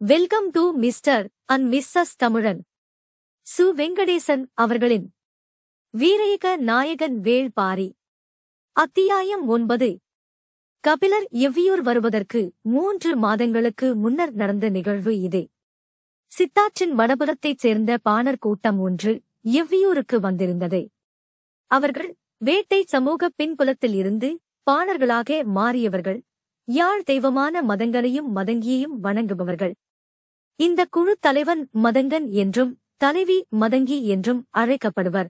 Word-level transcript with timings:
Welcome 0.00 0.46
to 0.50 0.60
mister 0.74 1.24
and 1.44 1.66
missus 1.72 2.12
Tamilan 2.16 2.60
Su 3.46 3.64
Venkatesan 3.76 4.44
அவர்களின் 4.54 5.04
வீரயக 5.94 6.52
நாயகன் 6.60 7.16
வேள்பாரி 7.20 7.86
அத்தியாயம் 8.76 9.44
ஒன்பது 9.46 9.88
கபிலர் 10.84 11.26
எவ்வியூர் 11.40 11.82
வருவதற்கு 11.82 12.42
மூன்று 12.68 13.10
மாதங்களுக்கு 13.16 13.90
முன்னர் 13.96 14.32
நடந்த 14.34 14.70
நிகழ்வு 14.70 15.14
இது 15.20 15.42
சித்தாற்றின் 16.32 16.94
வடபுறத்தைச் 16.94 17.58
சேர்ந்த 17.58 17.98
பாணர் 18.02 18.40
கூட்டம் 18.40 18.80
ஒன்று 18.80 19.14
எவ்வியூருக்கு 19.54 20.18
வந்திருந்தது 20.20 20.82
அவர்கள் 21.70 22.10
வேட்டை 22.40 22.80
சமூக 22.86 23.32
பின்புலத்தில் 23.36 23.94
இருந்து 23.94 24.30
பாணர்களாக 24.70 25.42
மாறியவர்கள் 25.54 26.20
யாழ் 26.68 27.02
தெய்வமான 27.02 27.62
மதங்களையும் 27.64 28.28
மதங்கியையும் 28.36 28.98
வணங்குபவர்கள் 29.02 29.76
இந்த 30.60 30.84
குழு 30.84 31.16
தலைவன் 31.20 31.68
மதங்கன் 31.74 32.30
என்றும் 32.30 32.78
தலைவி 32.96 33.46
மதங்கி 33.60 34.02
என்றும் 34.02 34.46
அழைக்கப்படுவர். 34.56 35.28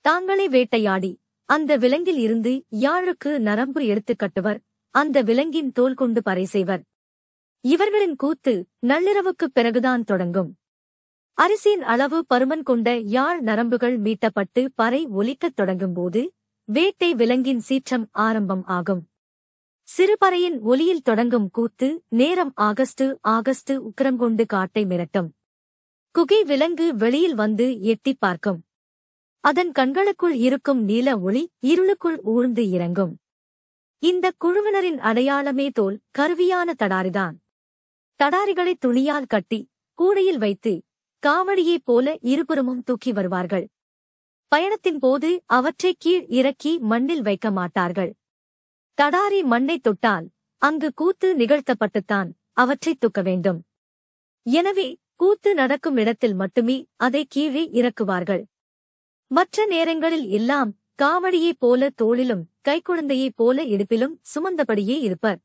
தாங்களே 0.00 0.48
வேட்டையாடி 0.48 1.18
அந்த 1.44 1.76
விலங்கில் 1.76 2.16
இருந்து 2.16 2.64
யாழுக்கு 2.70 3.38
நரம்பு 3.38 3.86
எடுத்துக் 3.86 4.18
கட்டுவர் 4.18 4.60
அந்த 4.90 5.22
விலங்கின் 5.22 5.72
தோல் 5.72 5.94
கொண்டு 5.94 6.22
பறை 6.22 6.44
செய்வர். 6.44 6.82
இவர்களின் 7.60 8.16
கூத்து 8.16 8.66
நள்ளிரவுக்குப் 8.86 9.54
பிறகுதான் 9.54 10.04
தொடங்கும். 10.04 10.56
அரிசியின் 11.38 11.82
அளவு 11.84 12.26
பருமன் 12.34 12.62
கொண்ட 12.62 12.96
யாழ் 12.96 13.40
நரம்புகள் 13.40 14.00
மீட்டப்பட்டு 14.00 14.68
பறை 14.74 15.06
ஒலிக்கத் 15.06 15.56
தொடங்கும்போது 15.56 16.32
வேட்டை 16.64 17.14
விலங்கின் 17.14 17.60
சீற்றம் 17.60 18.08
ஆரம்பம் 18.12 18.64
ஆகும். 18.64 19.02
சிறுபறையின் 19.86 20.60
ஒலியில் 20.60 21.02
தொடங்கும் 21.02 21.50
கூத்து 21.50 22.02
நேரம் 22.08 22.52
ஆகஸ்டு 22.60 23.14
ஆகஸ்டு 23.28 23.80
உக்கரங்கொண்டு 23.80 24.46
காட்டை 24.46 24.84
மிரட்டும். 24.84 25.28
குகை 26.12 26.44
விலங்கு 26.44 26.96
வெளியில் 26.96 27.34
வந்து 27.34 27.80
எட்டிப் 27.80 28.20
பார்க்கும். 28.20 28.64
அதன் 29.40 29.72
கண்களுக்குள் 29.72 30.34
இருக்கும் 30.34 30.82
நீல 30.82 31.18
ஒளி 31.18 31.50
இருளுக்குள் 31.58 32.20
ஊர்ந்து 32.22 32.70
இறங்கும். 32.70 33.18
இந்த 33.98 34.32
குழுவினரின் 34.44 34.98
அடையாளமே 34.98 35.70
தோல் 35.70 36.00
கருவியான 36.18 36.72
தடாரிதான். 36.78 37.34
தடாரிகளை 38.24 38.74
துணியால் 38.78 39.26
கட்டி 39.26 39.68
கூடையில் 39.94 40.38
வைத்து 40.38 40.82
காவடியைப் 41.26 41.84
போல 41.84 42.16
இருபுறமும் 42.20 42.82
தூக்கி 42.82 43.12
வருவார்கள். 43.12 43.68
பயணத்தின் 44.48 44.98
போது 44.98 45.42
அவற்றை 45.46 45.96
கீழ் 45.98 46.26
இறக்கி 46.28 46.78
மண்ணில் 46.78 47.22
வைக்க 47.22 47.50
மாட்டார்கள். 47.50 48.14
தடாரி 49.02 49.44
மண்ணைத் 49.44 49.82
தொட்டால் 49.82 50.28
அங்கு 50.58 50.94
கூத்து 50.94 51.36
நிகழ்த்தப்பட்டுத்தான் 51.36 52.30
அவற்றைத் 52.52 53.00
தூக்க 53.00 53.22
வேண்டும். 53.22 53.64
எனவே 54.42 54.96
கூத்து 55.14 55.54
நடக்கும் 55.54 55.96
இடத்தில் 55.96 56.34
மட்டுமே 56.34 56.86
அதை 56.96 57.26
கீழே 57.28 57.70
இறக்குவார்கள். 57.72 58.44
மற்ற 59.26 59.66
நேரங்களில் 59.66 60.28
எல்லாம் 60.28 60.76
காவடியைப் 61.02 61.58
போல 61.58 61.90
தோளிலும் 61.90 62.50
கைக்குழந்தையைப் 62.68 63.32
போல 63.34 63.62
இடுப்பிலும் 63.64 64.20
சுமந்தபடியே 64.34 64.98
இருப்பர். 65.00 65.38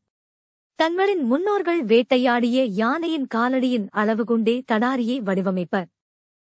தங்களின் 0.76 1.24
முன்னோர்கள் 1.24 1.86
வேட்டையாடிய 1.86 2.64
யானையின் 2.64 3.28
காலடியின் 3.36 3.88
அளவு 3.90 4.26
கொண்டே 4.26 4.64
தடாரியை 4.72 5.22
வடிவமைப்பர். 5.22 5.86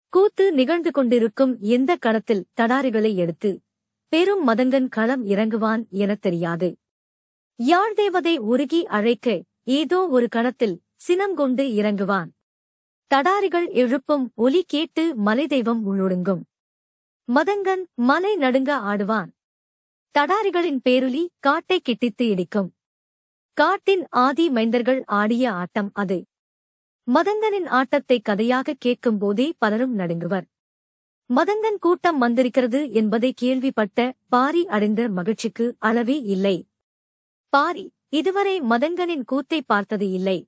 கூத்து 0.09 0.53
நிகழ்ந்து 0.53 0.91
கொண்டிருக்கும் 0.91 1.61
எந்த 1.61 1.97
களத்தில் 1.97 2.47
தடாரிகளை 2.61 3.15
எடுத்து 3.15 3.61
பெரும் 4.13 4.49
மதங்கன் 4.49 4.89
களம் 4.89 5.27
இறங்குவான் 5.27 5.89
எனத் 5.89 6.21
தெரியாது. 6.21 6.77
யாழ்தேவதை 7.59 8.37
உருகி 8.37 8.87
அழைக்க 8.87 9.43
ஏதோ 9.63 10.09
ஒரு 10.09 10.29
களத்தில் 10.29 10.83
சினம் 10.97 11.35
கொண்டு 11.35 11.65
இறங்குவான். 11.65 12.31
தடாரிகள் 13.11 13.69
எழுப்பும் 13.73 14.33
ஒலி 14.35 14.65
கேட்டு 14.67 15.05
மலைதெய்வம் 15.27 15.83
உள்ளொடுங்கும் 15.85 16.43
மதங்கன் 17.29 17.85
மலை 17.95 18.37
நடுங்க 18.37 18.71
ஆடுவான். 18.75 19.31
தடாரிகளின் 20.15 20.81
பேருலி 20.89 21.27
காட்டை 21.39 21.81
கிட்டித்து 21.81 22.23
இடிக்கும். 22.23 22.71
காட்டின் 23.57 24.07
ஆதி 24.11 24.51
மைந்தர்கள் 24.51 25.03
ஆடிய 25.05 25.53
ஆட்டம் 25.53 25.91
அது. 25.93 26.19
மதங்கனின் 27.09 27.69
ஆட்டத்தை 27.69 28.21
கதையாக 28.21 28.75
கேட்கும்போதே 28.79 29.53
பலரும் 29.59 29.99
நடுங்குவர். 29.99 30.47
மதங்கன் 31.31 31.79
கூட்டம் 31.79 32.19
வந்திருக்கிறது 32.19 32.93
என்பதை 32.93 33.33
கேள்விப்பட்ட 33.33 34.13
பாரி 34.29 34.67
அடைந்த 34.67 35.09
மகிழ்ச்சிக்கு 35.09 35.77
அளவே 35.79 36.23
இல்லை. 36.23 36.57
பாரி 37.49 37.85
இதுவரை 38.09 38.61
மதங்கனின் 38.63 39.25
கூத்தை 39.25 39.63
பார்த்தது 39.63 40.11
இல்லை. 40.11 40.39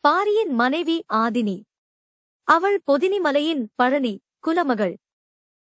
பாரியின் 0.00 0.52
மனைவி 0.54 1.04
ஆதினி. 1.14 1.56
அவள் 2.48 2.82
பொதினிமலையின் 2.86 3.64
பழனி 3.74 4.14
குலமகள். 4.46 4.94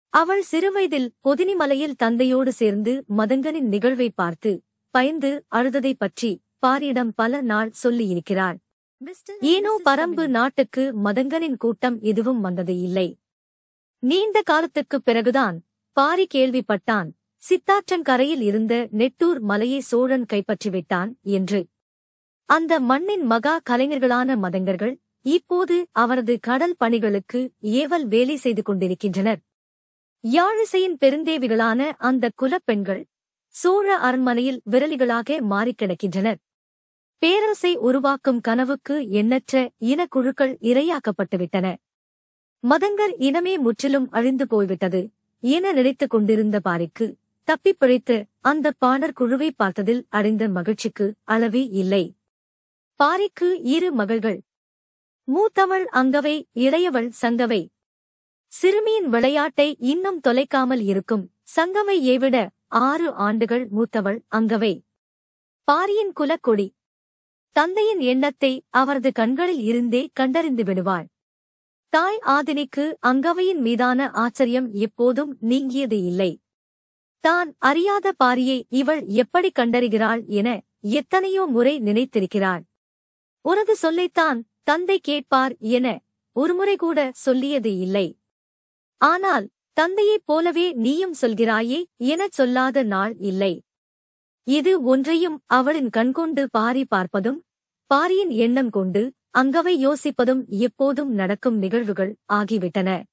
அவள் 0.09 0.41
சிறுவயதில் 0.41 1.09
பொதினிமலையில் 1.23 1.95
தந்தையோடு 1.95 2.51
சேர்ந்து 2.53 3.03
மதங்கனின் 3.17 3.67
நிகழ்வை 3.67 4.09
பார்த்து 4.09 4.51
பயந்து 4.89 5.45
அழுததைப் 5.55 5.99
பற்றி 5.99 6.31
பாரியிடம் 6.61 7.11
பல 7.15 7.41
நாள் 7.41 7.71
சொல்லியிருக்கிறாள் 7.83 8.57
ஏனோ 9.41 9.81
பரம்பு 9.85 10.27
நாட்டுக்கு 10.27 10.83
மதங்கனின் 11.03 11.57
கூட்டம் 11.57 11.99
எதுவும் 12.01 12.41
வந்தது 12.41 12.79
இல்லை. 12.79 13.07
நீண்ட 14.03 14.41
காலத்துக்குப் 14.41 15.05
பிறகுதான் 15.05 15.63
பாரி 15.91 16.27
கேள்விப்பட்டான் 16.33 17.09
சித்தாற்றங்கரையில் 17.41 18.41
இருந்த 18.41 18.87
நெட்டூர் 18.91 19.39
மலையை 19.39 19.79
சோழன் 19.79 20.25
கைப்பற்றிவிட்டான் 20.33 21.11
என்று. 21.21 21.67
அந்த 22.45 22.79
மண்ணின் 22.79 23.25
மகா 23.25 23.59
கலைஞர்களான 23.69 24.35
மதங்கர்கள் 24.35 24.95
இப்போது 25.21 25.87
அவரது 25.91 26.39
கடல் 26.39 26.75
பணிகளுக்கு 26.77 27.51
ஏவல் 27.59 28.05
வேலை 28.07 28.35
செய்து 28.35 28.63
கொண்டிருக்கின்றனர். 28.63 29.39
யாழிசையின் 30.23 30.97
பெருந்தேவிகளான 31.05 31.91
அந்த 31.97 32.31
குலப்பெண்கள் 32.41 33.03
சோழ 33.47 33.97
அரண்மனையில் 33.97 34.61
விரலிகளாக 34.71 35.41
மாறிக் 35.41 35.79
கிடக்கின்றனர். 35.81 36.39
பேரரசை 37.17 37.75
உருவாக்கும் 37.75 38.41
கனவுக்கு 38.41 39.09
எண்ணற்ற 39.09 39.71
இனக்குழுக்கள் 39.79 40.57
இரையாக்கப்பட்டுவிட்டன. 40.61 41.75
மதங்கர் 42.63 43.13
இனமே 43.19 43.57
முற்றிலும் 43.57 44.11
அழிந்து 44.11 44.47
போய்விட்டது. 44.47 45.11
என 45.39 45.71
நினைத்துக் 45.71 46.09
கொண்டிருந்த 46.09 46.59
பாரிக்கு 46.65 47.15
தப்பிப் 47.43 47.79
பிழைத்து 47.79 48.25
அந்த 48.41 48.71
பாணர் 48.77 49.13
குழுவை 49.13 49.53
பார்த்ததில் 49.57 50.05
அடைந்த 50.09 50.49
மகிழ்ச்சிக்கு 50.49 51.13
அளவே 51.23 51.67
இல்லை. 51.67 52.15
பாரிக்கு 52.99 53.59
இரு 53.63 53.91
மகள்கள். 53.91 54.41
மூத்தவள் 55.27 55.85
அங்கவை 55.93 56.35
இளையவள் 56.55 57.09
சங்கவை. 57.21 57.61
சிறுமியின் 58.47 59.09
விளையாட்டை 59.09 59.75
இன்னும் 59.79 60.19
தொலைக்காமல் 60.19 60.83
இருக்கும் 60.83 61.31
சங்கவையை 61.55 62.19
விட 62.19 62.49
ஆறு 62.67 63.13
ஆண்டுகள் 63.13 63.67
மூத்தவள் 63.69 64.19
அங்கவை. 64.35 64.73
பாரியின் 65.63 66.13
குலக்கொடி. 66.19 66.67
தந்தையின் 67.55 67.99
எண்ணத்தை 67.99 68.63
அவரது 68.69 69.11
கண்களில் 69.11 69.59
இருந்தே 69.59 70.09
கண்டறிந்து 70.13 70.63
விடுவாள். 70.63 71.07
தாய் 71.93 72.19
ஆதினிக்கு 72.27 72.83
அங்கவையின் 73.09 73.59
மீதான 73.65 74.05
ஆச்சரியம் 74.13 74.67
எப்போதும் 74.85 75.31
நீங்கியது 75.41 75.97
இல்லை. 76.03 76.31
தான் 77.23 77.49
அறியாத 77.59 78.07
பாரியை 78.23 78.59
இவள் 78.79 79.01
எப்படி 79.13 79.49
கண்டறிகிறாள் 79.59 80.21
என 80.39 80.47
எத்தனையோ 80.93 81.43
முறை 81.45 81.75
நினைத்திருக்கிறாள். 81.79 82.63
உனது 83.45 83.75
சொல்லைத்தான் 83.75 84.39
தந்தை 84.63 84.97
கேட்பார் 84.99 85.53
என 85.75 85.87
ஒருமுறை 86.35 86.75
கூட 86.75 86.99
சொல்லியது 87.25 87.71
இல்லை. 87.77 88.07
ஆனால் 89.01 89.45
தந்தையைப் 89.77 90.25
போலவே 90.25 90.67
நீயும் 90.85 91.15
சொல்கிறாயே 91.21 91.79
எனச் 92.13 92.35
சொல்லாத 92.39 92.83
நாள் 92.93 93.13
இல்லை. 93.31 93.53
இது 94.47 94.71
ஒன்றையும் 94.83 95.37
அவளின் 95.57 95.89
கண்கொண்டு 95.89 96.43
பாரி 96.49 96.83
பார்ப்பதும் 96.95 97.39
பாரியின் 97.91 98.33
எண்ணம் 98.45 98.69
கொண்டு 98.69 99.03
அங்கவை 99.37 99.73
யோசிப்பதும் 99.85 100.45
எப்போதும் 100.47 101.11
நடக்கும் 101.13 101.57
நிகழ்வுகள் 101.57 102.17
ஆகிவிட்டன. 102.33 103.03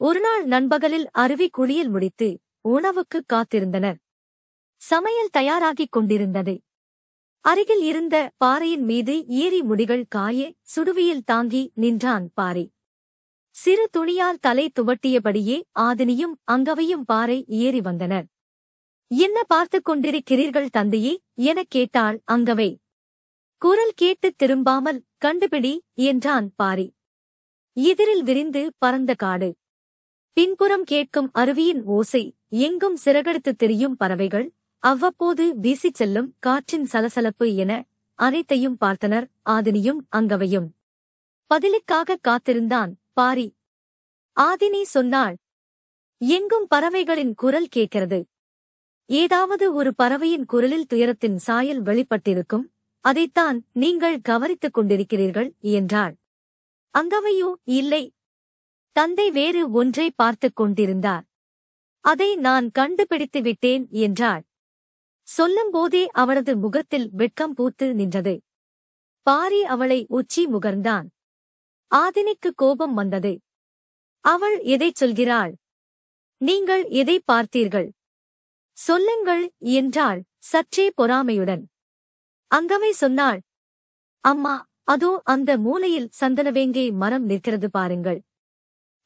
ஒருநாள் 0.00 0.44
நண்பகலில் 0.44 1.10
அருவி 1.12 1.48
குளியல் 1.50 1.88
முடித்து 1.88 2.28
உணவுக்கு 2.60 3.24
காத்திருந்தனர் 3.32 3.98
சமையல் 4.80 5.32
தயாராகிக் 5.38 5.92
கொண்டிருந்தது. 5.92 6.60
அருகில் 7.44 7.82
இருந்த 7.82 8.30
பாறையின் 8.36 8.84
மீது 8.84 9.26
ஏரி 9.26 9.62
முடிகள் 9.62 10.04
காய 10.08 10.52
சுடுவியில் 10.76 11.24
தாங்கி 11.24 11.70
நின்றான் 11.74 12.30
பாறை. 12.34 12.72
சிறு 13.54 13.88
துணியால் 13.90 14.38
தலை 14.40 14.70
துவட்டியபடியே 14.74 15.62
ஆதினியும் 15.80 16.34
அங்கவையும் 16.52 17.04
பாறை 17.04 17.44
ஏறி 17.48 17.80
வந்தனர். 17.80 18.26
என்ன 19.10 19.42
பார்த்துக் 19.42 19.88
கொண்டிருக்கிறீர்கள் 19.90 20.68
தந்தையே? 20.68 21.20
எனக் 21.34 21.70
கேட்டாள் 21.70 22.22
அங்கவை. 22.32 22.76
குரல் 23.62 23.92
கேட்டுத் 23.94 24.42
திரும்பாமல் 24.42 25.00
கண்டுபிடி 25.24 25.78
என்றான் 25.94 26.52
பாரி. 26.56 26.94
எதிரில் 27.72 28.22
விரிந்து 28.22 28.72
பறந்த 28.78 29.14
காடு. 29.14 29.56
பின்புறம் 30.32 30.84
கேட்கும் 30.84 31.30
அருவியின் 31.34 31.82
ஓசை 31.82 32.34
எங்கும் 32.48 32.96
சிறகெடுத்துத் 33.04 33.58
திரியும் 33.58 33.96
பறவைகள் 33.96 34.52
அவ்வப்போது 34.78 35.54
வீசிச் 35.56 35.94
செல்லும் 35.94 36.34
காற்றின் 36.38 36.84
சலசலப்பு 36.84 37.54
என 37.54 37.86
அனைத்தையும் 38.14 38.76
பார்த்தனர் 38.80 39.26
ஆதினியும் 39.50 40.00
அங்கவையும். 40.16 40.68
பதிலுக்காக 41.46 42.16
காத்திருந்தான் 42.16 42.98
பாரி. 43.12 43.54
ஆதினி 44.40 44.82
சொன்னாள் 44.82 45.36
எங்கும் 46.18 46.66
பறவைகளின் 46.66 47.34
குரல் 47.34 47.70
கேட்கிறது. 47.70 48.26
ஏதாவது 49.06 49.74
ஒரு 49.74 49.94
பறவையின் 49.94 50.44
குரலில் 50.44 50.86
துயரத்தின் 50.86 51.38
சாயல் 51.38 51.82
வெளிப்பட்டிருக்கும் 51.82 52.66
அதைத்தான் 53.04 53.66
நீங்கள் 53.72 54.20
கவனித்துக் 54.20 54.78
கொண்டிருக்கிறீர்கள் 54.78 55.50
என்றாள். 55.58 56.14
அங்கவையோ 56.94 57.50
இல்லை. 57.64 58.12
தந்தை 58.96 59.30
வேறு 59.30 59.70
ஒன்றை 59.70 60.10
பார்த்துக் 60.10 60.56
கொண்டிருந்தார். 60.56 61.24
அதை 62.04 62.36
நான் 62.36 62.70
கண்டுபிடித்து 62.70 63.42
விட்டேன் 63.42 63.88
என்றாள். 63.90 64.42
சொல்லும்போதே 65.22 66.08
அவளது 66.12 66.56
முகத்தில் 66.56 67.08
வெட்கம் 67.12 67.54
பூத்து 67.54 67.94
நின்றது. 67.94 68.34
பாரி 69.26 69.64
அவளை 69.64 70.06
உச்சி 70.08 70.46
முகர்ந்தான். 70.46 71.08
ஆதினிக்கு 71.90 72.50
கோபம் 72.54 72.94
வந்தது. 72.94 73.32
அவள் 74.24 74.60
எதைச் 74.60 75.04
சொல்கிறாள்? 75.04 75.52
நீங்கள் 76.40 76.84
எதை 76.84 77.22
பார்த்தீர்கள்? 77.32 77.88
சொல்லுங்கள் 78.76 79.44
என்றாள் 79.58 80.22
சற்றே 80.38 80.92
பொறாமையுடன். 80.96 81.62
அங்கவை 82.50 82.90
சொன்னாள். 82.90 83.40
அம்மா 84.20 84.68
அதோ 84.84 85.20
அந்த 85.24 85.58
மூலையில் 85.58 86.10
சந்தனவேங்கை 86.20 86.92
மரம் 86.92 87.24
நிற்கிறது 87.24 87.70
பாருங்கள். 87.70 88.22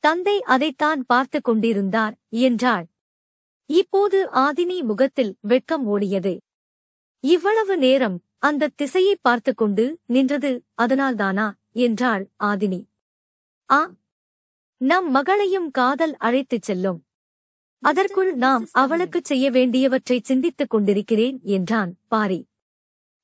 தந்தை 0.05 0.43
அதைத்தான் 0.43 1.07
பார்த்துக் 1.07 1.45
கொண்டிருந்தார் 1.45 2.15
என்றாள். 2.29 2.87
இப்போது 3.67 4.31
ஆதினி 4.31 4.83
முகத்தில் 4.83 5.37
வெட்கம் 5.41 5.85
ஓடியது. 5.89 6.39
இவ்வளவு 7.21 7.79
நேரம் 7.79 8.23
அந்த 8.39 8.69
திசையை 8.69 9.19
பார்த்துக் 9.21 9.57
கொண்டு 9.57 9.99
நின்றது 10.07 10.63
அதனால்தானா 10.83 11.53
என்றாள் 11.73 12.29
ஆதினி. 12.45 12.81
ஆ 13.71 13.91
நம் 14.77 15.11
மகளையும் 15.11 15.71
காதல் 15.71 16.17
அழைத்துச் 16.17 16.63
செல்லும். 16.63 17.05
அதற்குள் 17.83 18.35
நாம் 18.35 18.67
அவளுக்குச் 18.73 19.25
செய்ய 19.25 19.51
வேண்டியவற்றை 19.51 20.21
சிந்தித்துக் 20.25 20.71
கொண்டிருக்கிறேன் 20.71 21.41
என்றான் 21.43 21.97
பாரி. 22.09 22.41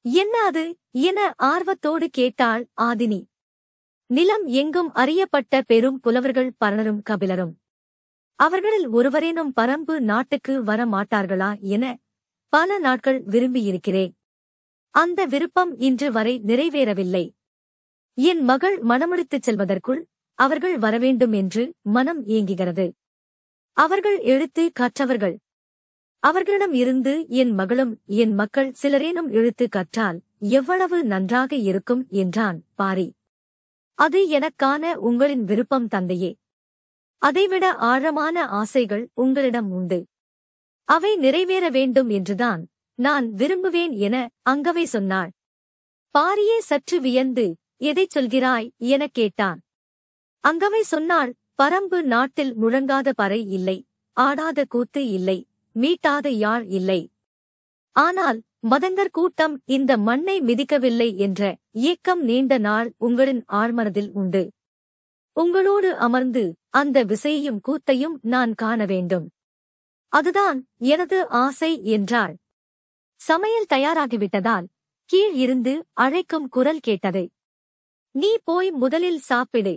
என்ன 0.03 0.45
அது? 0.45 0.79
என 0.91 1.35
ஆர்வத்தோடு 1.37 2.09
கேட்டாள் 2.11 2.69
ஆதினி. 2.81 3.25
நிலம் 4.07 4.47
எங்கும் 4.47 4.93
அறியப்பட்ட 4.93 5.63
பெரும் 5.63 6.01
புலவர்கள் 6.01 6.53
பரணரும் 6.65 7.03
கபிலரும். 7.11 7.53
அவர்களில் 8.35 8.89
ஒருவரேனும் 8.89 9.53
பரம்பு 9.61 9.99
நாட்டுக்கு 10.01 10.63
வர 10.63 10.87
மாட்டார்களா 10.87 11.61
என 11.61 11.99
பல 12.49 12.79
நாட்கள் 12.79 13.25
விரும்பியிருக்கிறேன். 13.25 14.13
அந்த 14.91 15.27
விருப்பம் 15.27 15.79
இன்று 15.79 16.13
வரை 16.13 16.41
நிறைவேறவில்லை. 16.41 17.31
என் 18.15 18.43
மகள் 18.43 18.79
மனமுடித்துச் 18.79 19.43
செல்வதற்குள் 19.47 20.03
அவர்கள் 20.35 20.79
வரவேண்டும் 20.79 21.33
என்று 21.33 21.75
மனம் 21.81 22.27
ஏங்குகிறது. 22.27 22.93
அவர்கள் 23.73 24.19
எழுத்து 24.19 24.73
கற்றவர்கள். 24.75 25.39
அவர்களிடம் 26.23 26.73
இருந்து 26.73 27.29
என் 27.29 27.51
மகளும் 27.51 28.01
என் 28.07 28.35
மக்கள் 28.35 28.75
சிலரேனும் 28.83 29.31
இழுத்து 29.31 29.69
கற்றால் 29.69 30.21
எவ்வளவு 30.39 31.05
நன்றாக 31.05 31.57
இருக்கும் 31.57 32.07
என்றான் 32.11 32.65
பாரி. 32.75 33.15
அது 33.95 34.21
எனக்கான 34.29 34.95
உங்களின் 34.95 35.45
விருப்பம் 35.45 35.89
தந்தையே. 35.89 36.37
அதைவிட 37.19 37.75
ஆழமான 37.75 38.47
ஆசைகள் 38.49 39.09
உங்களிடம் 39.15 39.71
உண்டு. 39.71 40.07
அவை 40.85 41.17
நிறைவேற 41.17 41.69
வேண்டும் 41.71 42.09
என்றுதான் 42.09 42.69
நான் 42.95 43.27
விரும்புவேன் 43.33 43.93
என 43.97 44.29
அங்கவை 44.51 44.83
சொன்னாள். 44.85 45.31
பாரியே 46.15 46.59
சற்று 46.59 47.01
வியந்து 47.01 47.57
எதைச் 47.77 48.17
சொல்கிறாய்? 48.17 48.71
எனக் 48.77 49.15
கேட்டான். 49.15 49.61
அங்கவை 50.45 50.81
சொன்னாள் 50.81 51.35
பரம்பு 51.63 52.03
நாட்டில் 52.03 52.57
முழங்காத 52.57 53.13
பறை 53.15 53.47
இல்லை 53.49 53.85
ஆடாத 54.17 54.65
கூத்து 54.69 55.09
இல்லை 55.09 55.39
மீட்டாத 55.77 56.29
யாழ் 56.37 56.65
இல்லை. 56.79 57.01
ஆனால் 57.97 58.39
மதங்கர் 58.71 59.13
கூட்டம் 59.13 59.55
இந்த 59.67 59.93
மண்ணை 59.99 60.37
மிதிக்கவில்லை 60.41 61.09
என்ற 61.17 61.51
இயக்கம் 61.77 62.23
நீண்ட 62.23 62.59
நாள் 62.59 62.89
உங்களின் 62.99 63.43
ஆழ்மனதில் 63.53 64.11
உண்டு. 64.13 64.43
உங்களோடு 65.37 65.91
அமர்ந்து 65.97 66.45
அந்த 66.71 67.05
விசையையும் 67.05 67.61
கூத்தையும் 67.69 68.17
நான் 68.27 68.53
காண 68.55 68.85
வேண்டும். 68.85 69.27
அதுதான் 70.13 70.59
எனது 70.93 71.19
ஆசை 71.39 71.73
என்றாள். 71.89 72.35
சமையல் 73.21 73.71
தயாராகிவிட்டதால் 73.75 74.67
கீழ் 75.11 75.35
இருந்து 75.35 75.73
அழைக்கும் 75.93 76.49
குரல் 76.49 76.83
கேட்டது. 76.83 77.23
நீ 78.15 78.31
போய் 78.45 78.71
முதலில் 78.83 79.21
சாப்பிடு. 79.21 79.75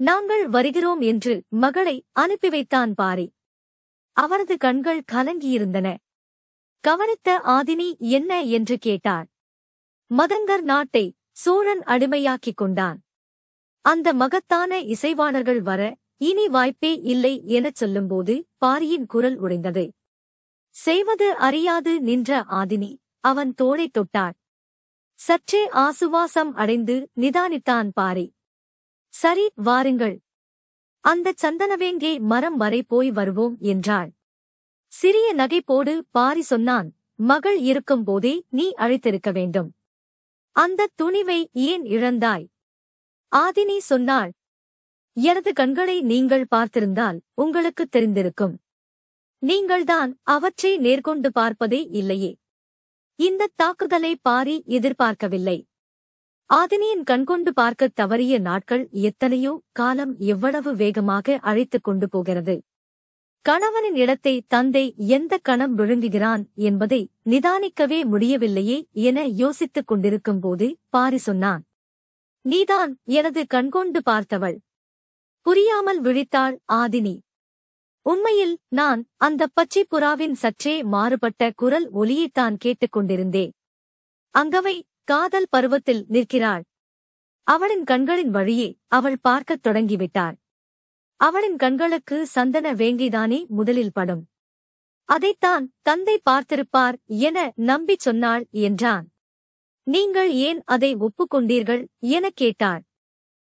நாங்கள் 0.00 0.44
வருகிறோம் 0.48 1.00
என்று 1.00 1.34
மகளை 1.54 1.96
அனுப்பி 2.12 2.48
வைத்தான் 2.48 2.92
பாரி. 2.94 3.26
அவரது 4.14 4.56
கண்கள் 4.56 5.02
கலங்கியிருந்தன. 5.12 5.96
கவனித்த 6.80 7.40
ஆதினி 7.44 7.96
என்ன 7.98 8.42
என்று 8.42 8.78
கேட்டார் 8.78 9.26
மதங்கர் 10.10 10.60
நாட்டை 10.60 11.14
சோழன் 11.32 11.80
அடிமையாக்கிக் 11.80 12.54
கொண்டான். 12.54 13.02
அந்த 13.80 14.14
மகத்தான 14.14 14.80
இசைவாணர்கள் 14.80 15.58
வர 15.58 15.96
இனி 16.16 16.48
வாய்ப்பே 16.48 17.00
இல்லை 17.00 17.42
எனச் 17.46 17.74
சொல்லும்போது 17.74 18.46
பாரியின் 18.56 19.06
குரல் 19.06 19.36
உடைந்தது. 19.36 19.92
செய்வது 20.70 21.34
அறியாது 21.36 22.00
நின்ற 22.00 22.44
ஆதினி 22.50 22.96
அவன் 23.20 23.54
தோளைத் 23.54 23.96
தொட்டாள். 23.96 24.32
சற்றே 25.14 25.68
ஆசுவாசம் 25.68 26.52
அடைந்து 26.54 27.08
நிதானித்தான் 27.16 27.88
பாரி. 27.88 28.34
சரி 29.08 29.50
வாருங்கள். 29.54 30.23
அந்தச் 31.04 31.46
சந்தனவேங்கே 31.46 32.20
மரம் 32.20 32.56
வரை 32.56 32.82
போய் 32.82 33.10
வருவோம் 33.10 33.56
என்றாள். 33.60 34.10
சிறிய 34.92 35.34
நகைப்போடு 35.34 35.98
பாரி 36.10 36.42
சொன்னான் 36.42 36.88
மகள் 37.14 37.58
இருக்கும் 37.60 38.04
போதே 38.04 38.44
நீ 38.48 38.72
அழைத்திருக்க 38.78 39.32
வேண்டும். 39.32 39.68
அந்தத் 40.56 40.94
துணிவை 41.02 41.38
ஏன் 41.52 41.82
இழந்தாய்? 41.82 42.46
ஆதினி 43.32 43.78
சொன்னாள் 43.78 44.32
எனது 45.16 45.52
கண்களை 45.52 46.02
நீங்கள் 46.02 46.46
பார்த்திருந்தால் 46.54 47.18
உங்களுக்குத் 47.34 47.96
தெரிந்திருக்கும். 47.96 48.54
நீங்கள்தான் 49.42 50.18
அவற்றை 50.22 50.78
நேர்கொண்டு 50.78 51.28
பார்ப்பதே 51.28 51.88
இல்லையே. 51.90 52.32
இந்தத் 53.18 53.56
தாக்குதலை 53.56 54.16
பாரி 54.22 54.62
எதிர்பார்க்கவில்லை. 54.66 55.58
ஆதினியின் 56.50 57.02
கண்கொண்டு 57.04 57.52
பார்க்கத் 57.52 58.00
தவறிய 58.00 58.38
நாட்கள் 58.40 58.88
எத்தனையோ 58.90 59.52
காலம் 59.72 60.18
எவ்வளவு 60.18 60.74
வேகமாக 60.74 61.38
அழைத்துக் 61.42 61.84
கொண்டு 61.84 62.08
போகிறது. 62.08 62.54
கணவனின் 63.44 63.94
இடத்தை 63.94 64.34
தந்தை 64.46 64.94
எந்த 64.96 65.38
கணம் 65.42 65.74
விழுங்குகிறான் 65.78 66.42
என்பதை 66.54 67.00
நிதானிக்கவே 67.24 68.04
முடியவில்லையே 68.04 68.78
என 68.92 69.24
யோசித்துக் 69.24 69.86
கொண்டிருக்கும் 69.86 70.40
போது 70.40 70.78
பாரி 70.88 71.18
சொன்னான். 71.18 71.64
நீதான் 72.44 72.98
எனது 73.04 73.46
கண்கொண்டு 73.46 74.02
பார்த்தவள். 74.10 74.56
புரியாமல் 75.46 76.02
விழித்தாள் 76.02 76.56
ஆதினி. 76.72 77.16
உண்மையில் 78.06 78.58
நான் 78.68 79.06
அந்த 79.16 79.46
பச்சை 79.52 79.86
புறாவின் 79.90 80.32
சற்றே 80.32 80.82
மாறுபட்ட 80.84 81.52
குரல் 81.56 81.86
ஒலியைத்தான் 81.92 82.56
கேட்டுக்கொண்டிருந்தேன் 82.64 83.52
அங்கவை 84.34 84.76
காதல் 85.04 85.46
பருவத்தில் 85.50 86.04
நிற்கிறாள். 86.08 86.62
அவளின் 87.42 87.84
கண்களின் 87.84 88.30
வழியே 88.30 88.76
அவள் 88.88 89.18
பார்க்கத் 89.20 89.66
தொடங்கிவிட்டாள். 89.66 90.36
அவளின் 91.16 91.56
கண்களுக்கு 91.56 92.26
சந்தன 92.26 92.74
வேங்கிதானே 92.74 93.46
முதலில் 93.46 93.92
படும். 93.92 94.28
அதைத்தான் 95.04 95.72
தந்தை 95.82 96.20
பார்த்திருப்பார் 96.30 96.94
என 97.04 97.52
நம்பிச் 97.56 97.98
சொன்னாள் 97.98 98.46
என்றான். 98.50 99.12
நீங்கள் 99.82 100.32
ஏன் 100.32 100.62
அதை 100.64 100.96
ஒப்புக்கொண்டீர்கள் 100.96 101.86
எனக் 101.98 102.36
கேட்டாள் 102.36 102.82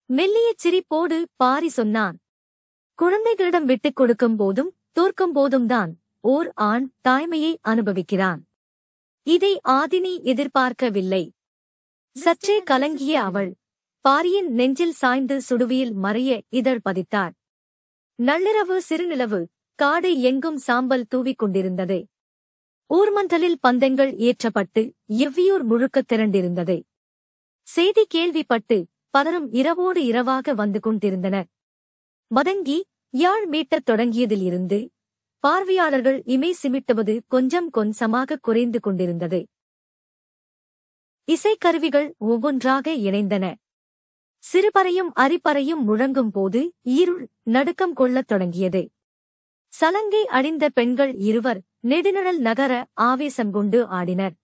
மெல்லிய 0.06 0.54
சிரிப்போடு 0.64 1.24
பாரி 1.36 1.70
சொன்னான். 1.70 2.20
குழந்தைகளிடம் 2.96 3.66
விட்டுக் 3.66 3.96
கொடுக்கும் 3.96 4.36
போதும் 4.36 4.76
தோற்கும் 4.92 5.36
போதும்தான் 5.36 5.92
ஓர் 6.20 6.52
ஆண் 6.56 6.92
தாய்மையை 7.08 7.56
அனுபவிக்கிறான். 7.68 8.40
இதை 9.24 9.60
ஆதினி 9.68 10.24
எதிர்பார்க்கவில்லை. 10.24 11.37
சற்றே 12.18 12.64
கலங்கிய 12.64 13.24
அவள். 13.24 13.56
பாரியின் 14.02 14.52
நெஞ்சில் 14.52 14.92
சாய்ந்து 14.92 15.42
சுடுவியில் 15.50 15.94
மறைய 16.04 16.42
இதழ் 16.50 16.80
பதித்தார். 16.90 17.34
நள்ளிரவு 18.20 18.78
சிறுநிலவு 18.90 19.46
காடு 19.76 20.22
எங்கும் 20.22 20.58
சாம்பல் 20.58 21.06
தூவிக் 21.08 21.38
கொண்டிருந்தது. 21.38 21.98
ஊர்மன்றலில் 22.90 23.60
பந்தங்கள் 23.68 24.12
ஏற்றப்பட்டு 24.18 24.94
எவ்வியூர் 25.08 25.64
முழுக்க 25.64 26.04
திரண்டிருந்தது. 26.14 26.82
செய்தி 27.68 28.06
கேள்விப்பட்டு 28.06 28.88
பலரும் 29.10 29.52
இரவோடு 29.52 30.06
இரவாக 30.06 30.54
வந்து 30.54 30.80
கொண்டிருந்தனர். 30.80 31.48
மதங்கி 32.36 32.80
யாழ் 33.10 33.48
மீட்டத் 33.50 33.90
தொடங்கியதில் 33.90 34.42
இருந்து 34.42 34.90
பார்வையாளர்கள் 35.40 36.24
இமை 36.26 36.56
சிமிட்டுவது 36.64 37.20
கொஞ்சம் 37.28 37.70
கொஞ்சமாக 37.70 38.38
குறைந்து 38.38 38.80
கொண்டிருந்தது. 38.80 39.48
இசைக்கருவிகள் 41.28 42.10
ஒவ்வொன்றாக 42.18 42.92
இணைந்தன. 42.92 43.46
சிறுபறையும் 44.44 45.12
அரிப்பறையும் 45.16 45.82
முழங்கும் 45.88 46.32
போது 46.32 46.74
ஈருள் 46.84 47.26
நடுக்கம் 47.44 47.94
கொள்ளத் 47.94 48.28
தொடங்கியது. 48.28 48.82
சலங்கை 49.74 50.28
அணிந்த 50.28 50.70
பெண்கள் 50.70 51.16
இருவர் 51.16 51.62
நெடுநிழல் 51.88 52.38
நகர 52.38 52.86
ஆவேசம் 52.94 53.52
கொண்டு 53.52 53.80
ஆடினர். 53.86 54.36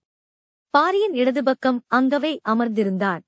பாரியின் 0.70 1.14
இடதுபக்கம் 1.14 1.84
அங்கவை 1.94 2.38
அமர்ந்திருந்தாள் 2.48 3.22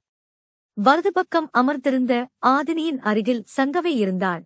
வலது 0.72 1.12
பக்கம் 1.12 1.48
அமர்ந்திருந்த 1.52 2.28
ஆதினியின் 2.46 2.98
அருகில் 3.00 3.44
சங்கவை 3.56 3.92
இருந்தாள். 3.96 4.42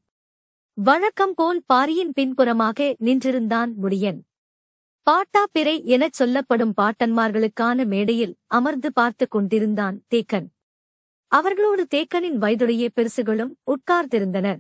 வழக்கம் 0.79 1.35
போல் 1.35 1.63
பாரியின் 1.67 2.13
பின்புறமாக 2.13 2.97
நின்றிருந்தான் 3.01 3.73
முடியன். 3.83 4.21
பாட்டாப்பிரை 5.11 5.85
எனச் 5.85 6.13
சொல்லப்படும் 6.13 6.73
பாட்டன்மார்களுக்கான 6.81 7.87
மேடையில் 7.87 8.37
அமர்ந்து 8.47 8.93
பார்த்துக் 8.93 9.31
கொண்டிருந்தான் 9.31 10.03
தேக்கன். 10.15 10.47
அவர்களோடு 11.27 11.87
தேக்கனின் 11.95 12.37
வயதுடைய 12.37 12.89
பெருசுகளும் 12.97 13.51
உட்கார்ந்திருந்தனர். 13.67 14.59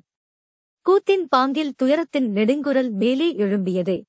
கூத்தின் 0.86 1.28
பாங்கில் 1.36 1.72
துயரத்தின் 1.76 2.32
நெடுங்குரல் 2.34 2.90
மேலே 2.90 3.34
எழும்பியது. 3.36 4.02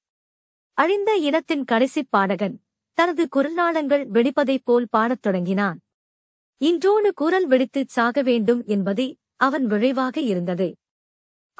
அழிந்த 0.74 1.16
இனத்தின் 1.16 1.64
கடைசிப் 1.64 2.08
பாடகன் 2.10 2.62
தனது 2.94 3.28
குரல்நாளங்கள் 3.36 4.06
வெடிப்பதைப் 4.14 4.64
போல் 4.64 4.88
பாடத் 4.90 5.22
தொடங்கினான். 5.22 5.80
இன்றோடு 6.58 7.14
குரல் 7.14 7.48
வெடித்துச் 7.48 7.88
சாக 7.88 8.22
வேண்டும் 8.22 8.64
என்பதே 8.66 9.18
அவன் 9.36 9.68
விழைவாக 9.68 10.18
இருந்தது. 10.18 10.76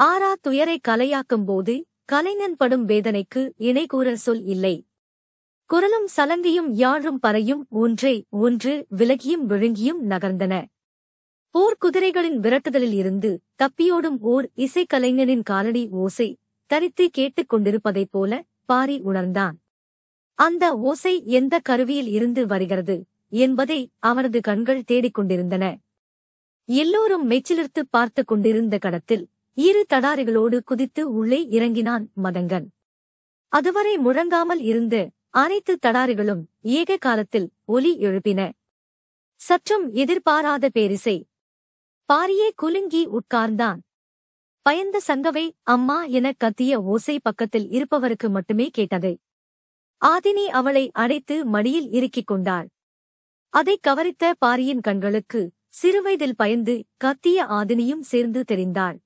ஆறா 0.02 0.34
துயரை 0.42 0.80
கலையாக்கும் 0.88 1.46
போது 1.46 1.86
கலைஞன் 2.12 2.56
படும் 2.56 2.88
வேதனைக்கு 2.88 3.54
இணை 3.58 3.86
கூற 3.86 4.16
சொல் 4.16 4.44
இல்லை. 4.44 4.88
குரலும் 5.66 6.08
சலங்கியும் 6.18 6.70
யாழும் 6.70 7.20
பறையும் 7.28 7.62
ஒன்றை 7.70 8.26
ஒன்று 8.30 8.86
விலகியும் 8.98 9.46
விழுங்கியும் 9.48 10.10
நகர்ந்தன. 10.10 10.66
போர்க்குதிரைகளின் 11.54 12.40
விரட்டுதலில் 12.40 12.94
இருந்து 12.94 13.42
தப்பியோடும் 13.56 14.18
ஓர் 14.20 14.50
இசைக்கலைஞனின் 14.56 15.44
காலடி 15.44 15.88
ஓசை 15.90 16.38
தரித்து 16.66 17.10
கேட்டுக் 17.10 17.50
கொண்டிருப்பதைப் 17.50 18.12
போல 18.12 18.46
பாரி 18.66 19.00
உணர்ந்தான். 19.00 19.60
அந்த 20.34 20.78
ஓசை 20.78 21.26
எந்த 21.26 21.60
கருவியில் 21.60 22.08
இருந்து 22.08 22.48
வருகிறது 22.48 23.06
என்பதை 23.30 23.92
அவனது 24.00 24.42
கண்கள் 24.42 24.84
தேடிக் 24.84 25.14
கொண்டிருந்தன. 25.14 25.80
எல்லோரும் 26.66 27.30
மெச்சிலிர்த்து 27.30 27.82
பார்த்துக் 27.90 28.28
கொண்டிருந்த 28.28 28.78
கடத்தில் 28.78 29.26
இரு 29.54 29.86
தடாரிகளோடு 29.94 30.64
குதித்து 30.64 31.12
உள்ளே 31.12 31.48
இறங்கினான் 31.48 32.12
மதங்கன். 32.24 32.66
அதுவரை 33.48 33.98
முழங்காமல் 33.98 34.62
இருந்த 34.62 35.12
அனைத்து 35.30 35.78
தடாரிகளும் 35.86 36.42
ஏக 36.62 36.98
காலத்தில் 36.98 37.52
ஒலி 37.66 37.98
எழுப்பின. 38.00 38.52
சற்றும் 39.36 39.92
எதிர்பாராத 39.92 40.70
பேரிசை. 40.70 41.28
பாரியே 42.14 42.50
குலுங்கி 42.56 43.08
உட்கார்ந்தான். 43.08 43.80
பயந்த 44.62 45.02
சங்கவை 45.08 45.52
அம்மா 45.64 46.04
என 46.04 46.32
கத்திய 46.32 46.76
ஓசை 46.76 47.20
பக்கத்தில் 47.20 47.70
இருப்பவருக்கு 47.70 48.30
மட்டுமே 48.30 48.70
கேட்டது. 48.70 49.20
ஆதினி 50.06 50.46
அவளை 50.46 50.92
அடைத்து 50.94 51.46
மடியில் 51.46 51.92
இறுக்கிக் 51.92 52.28
கொண்டாள். 52.28 52.70
அதைக் 53.50 53.86
கவரித்த 53.88 54.32
பாரியின் 54.38 54.82
கண்களுக்கு 54.82 55.52
சிறுவயதில் 55.68 56.36
பயந்து 56.36 56.86
கத்திய 57.04 57.46
ஆதினியும் 57.50 58.00
சேர்ந்து 58.00 58.44
தெரிந்தாள். 58.52 58.98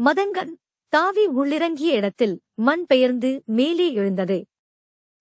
மதங்கன் 0.00 0.52
தாவி 0.88 1.26
உள்ளிறங்கிய 1.28 1.90
இடத்தில் 1.92 2.40
மண் 2.54 2.86
பெயர்ந்து 2.86 3.42
மேலே 3.46 3.92
எழுந்தது. 3.92 4.46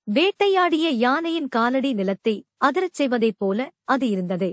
வேட்டையாடிய 0.08 0.88
யானையின் 0.90 1.48
காலடி 1.48 1.94
நிலத்தை 1.94 2.46
அதிரச் 2.66 2.98
செய்வதைப் 2.98 3.36
போல 3.38 3.70
அது 3.84 4.10
இருந்தது. 4.10 4.50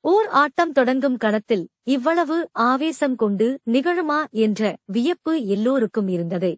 ஓர் 0.00 0.26
ஆட்டம் 0.26 0.72
தொடங்கும் 0.72 1.16
கணத்தில் 1.16 1.68
இவ்வளவு 1.82 2.48
ஆவேசம் 2.52 3.16
கொண்டு 3.16 3.60
நிகழுமா 3.70 4.30
என்ற 4.30 4.76
வியப்பு 4.84 5.46
எல்லோருக்கும் 5.46 6.08
இருந்தது. 6.08 6.56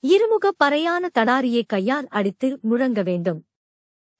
இருமுக 0.00 0.52
பறையான 0.64 1.04
தடாரியை 1.18 1.62
கையால் 1.66 2.06
அடித்து 2.08 2.58
முழங்க 2.62 3.02
வேண்டும். 3.02 3.44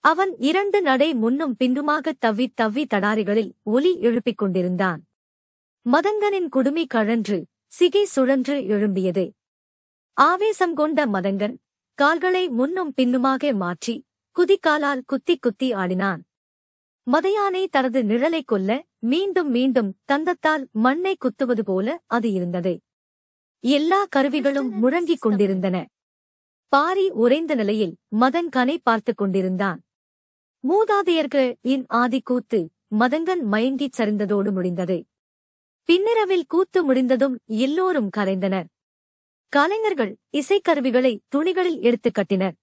அவன் 0.05 0.37
இரண்டு 0.39 0.83
நடை 0.83 1.15
முன்னும் 1.15 1.57
பின்னுமாக 1.57 2.13
தவ்வி 2.13 2.53
தவ்வி 2.55 2.87
தடாரிகளில் 2.87 3.53
ஒலி 3.63 3.99
எழுப்பிக் 4.01 4.39
கொண்டிருந்தான். 4.39 5.03
மதங்கனின் 5.87 6.49
குடுமி 6.49 6.87
கழன்று 6.87 7.47
சிகை 7.67 8.05
சுழன்று 8.05 8.55
எழும்பியது. 8.61 9.31
ஆவேசம் 10.13 10.75
கொண்ட 10.75 11.07
மதங்கன் 11.07 11.57
கால்களை 11.95 12.49
முன்னும் 12.49 12.95
பின்னுமாக 12.95 13.53
மாற்றி 13.53 14.05
குதிக்காலால் 14.37 15.01
குத்தி 15.07 15.39
குத்தி 15.39 15.73
ஆடினான். 15.73 16.23
மதையானை 17.07 17.67
தனது 17.71 18.03
நிழலை 18.03 18.41
கொல்ல 18.45 18.85
மீண்டும் 18.99 19.51
மீண்டும் 19.51 19.97
தந்தத்தால் 20.13 20.71
மண்ணை 20.71 21.17
குத்துவது 21.17 21.65
போல 21.65 22.03
அது 22.07 22.33
இருந்தது. 22.33 22.81
எல்லா 23.65 24.05
கருவிகளும் 24.05 24.71
முழங்கிக் 24.79 25.21
கொண்டிருந்தன. 25.21 25.87
பாரி 26.69 27.11
உறைந்த 27.11 27.55
நிலையில் 27.55 27.97
மதன் 28.21 28.49
கனை 28.57 28.77
பார்த்துக் 28.83 29.17
கொண்டிருந்தான். 29.17 29.81
மூதாதையர்கள் 30.65 31.55
இன் 31.61 31.85
ஆதி 31.89 32.21
கூத்து 32.21 32.71
மதங்கன் 32.99 33.45
மயங்கிச் 33.53 33.97
சரிந்ததோடு 33.99 34.53
முடிந்தது. 34.53 35.05
பின்னிரவில் 35.89 36.47
கூத்து 36.47 36.85
முடிந்ததும் 36.85 37.39
எல்லோரும் 37.47 38.09
கரைந்தனர் 38.17 38.67
கலைஞர்கள் 39.53 40.17
இசைக்கருவிகளை 40.33 41.19
துணிகளில் 41.37 41.79
எடுத்துக் 41.81 42.15
கட்டினர். 42.15 42.57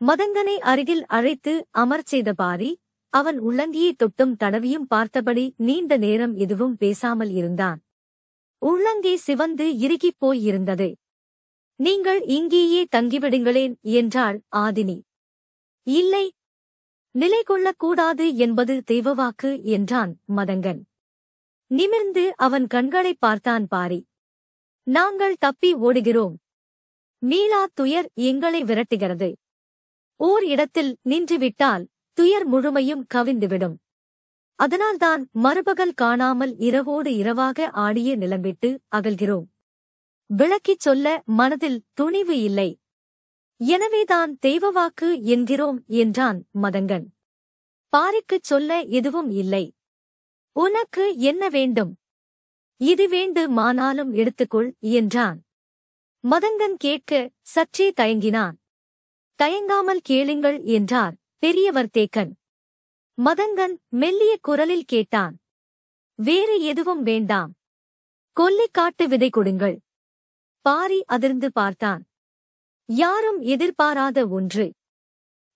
மதங்கனை 0.00 0.54
அருகில் 0.62 1.06
அழைத்து 1.06 1.66
அமர்ச் 1.70 2.06
செய்த 2.06 2.32
பாரி 2.32 2.70
அவன் 3.12 3.38
உள்ளங்கியை 3.40 3.92
தொட்டும் 3.96 4.34
தடவியும் 4.44 4.88
பார்த்தபடி 4.88 5.54
நீண்ட 5.56 5.96
நேரம் 5.96 6.34
எதுவும் 6.34 6.76
பேசாமல் 6.76 7.30
இருந்தான். 7.30 7.78
உள்ளங்கி 8.62 9.14
சிவந்து 9.14 9.78
இறுகிப் 9.78 10.18
போயிருந்தது 10.20 10.88
நீங்கள் 11.80 12.20
இங்கேயே 12.22 12.86
தங்கிவிடுங்களேன் 12.96 13.74
என்றாள் 13.80 14.42
ஆதினி. 14.56 14.98
இல்லை. 15.86 16.26
நிலை 17.14 17.42
கொள்ளக்கூடாது 17.42 18.36
என்பது 18.36 18.82
தெய்வவாக்கு 18.90 19.62
என்றான் 19.62 20.12
மதங்கன். 20.36 20.80
நிமிர்ந்து 21.70 22.32
அவன் 22.36 22.66
கண்களைப் 22.66 23.20
பார்த்தான் 23.20 23.66
பாரி. 23.66 24.06
நாங்கள் 24.82 25.36
தப்பி 25.36 25.74
ஓடுகிறோம். 25.74 26.34
மீளா 27.18 27.66
துயர் 27.74 28.10
எங்களை 28.14 28.62
விரட்டுகிறது. 28.62 29.34
ஓர் 30.16 30.44
இடத்தில் 30.44 30.96
நின்றுவிட்டால் 31.02 31.86
துயர் 32.12 32.44
முழுமையும் 32.44 33.06
கவிந்துவிடும் 33.14 33.74
அதனால்தான் 34.54 35.28
மறுபகல் 35.32 35.92
காணாமல் 35.92 36.56
இரவோடு 36.56 37.14
இரவாக 37.14 37.70
ஆடிய 37.70 38.18
நிலம்பிட்டு 38.18 38.78
அகல்கிறோம். 38.96 39.44
விளக்கிச் 40.26 40.80
சொல்ல 40.80 41.22
மனதில் 41.24 41.84
துணிவு 41.92 42.42
இல்லை. 42.42 42.78
எனவேதான் 43.56 44.38
தெய்வவாக்கு 44.46 45.22
என்கிறோம் 45.22 45.84
என்றான் 45.86 46.44
மதங்கன். 46.62 47.04
பாரிக்குச் 47.96 48.42
சொல்ல 48.42 48.80
எதுவும் 48.80 49.30
இல்லை. 49.30 49.72
உனக்கு 50.58 51.04
என்ன 51.20 51.48
வேண்டும்? 51.48 51.90
இது 52.80 53.04
வேண்டு 53.08 53.42
மானாலும் 53.50 54.12
எடுத்துக்கொள் 54.14 54.70
என்றான். 54.78 55.38
மதங்கன் 56.24 56.76
கேட்க 56.78 57.30
சற்றே 57.42 57.88
தயங்கினான். 57.90 58.56
தயங்காமல் 59.40 60.02
கேளுங்கள் 60.02 60.58
என்றார் 60.76 61.14
பெரியவர் 61.38 61.92
தேக்கன். 61.98 62.32
மதங்கன் 63.18 63.76
மெல்லிய 63.88 64.32
குரலில் 64.40 64.84
கேட்டான். 64.84 65.34
வேறு 66.18 66.56
எதுவும் 66.62 67.02
வேண்டாம். 67.02 67.52
கொல்லிக்காட்டு 68.36 69.04
விதை 69.08 69.30
கொடுங்கள். 69.30 69.76
பாரி 70.66 71.00
அதிர்ந்து 71.06 71.48
பார்த்தான். 71.52 72.02
யாரும் 72.88 73.40
எதிர்பாராத 73.54 74.18
ஒன்று. 74.28 74.66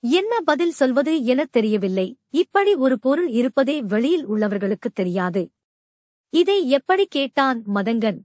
என்ன 0.04 0.40
பதில் 0.40 0.70
சொல்வது 0.70 1.24
எனத் 1.24 1.52
தெரியவில்லை. 1.52 2.18
இப்படி 2.30 2.74
ஒரு 2.74 2.98
பொருள் 2.98 3.28
இருப்பதே 3.28 3.82
வெளியில் 3.82 4.28
உள்ளவர்களுக்குத் 4.28 4.94
தெரியாது. 4.94 5.50
இதை 6.30 6.68
எப்படி 6.68 7.06
கேட்டான் 7.06 7.62
மதங்கன்? 7.74 8.18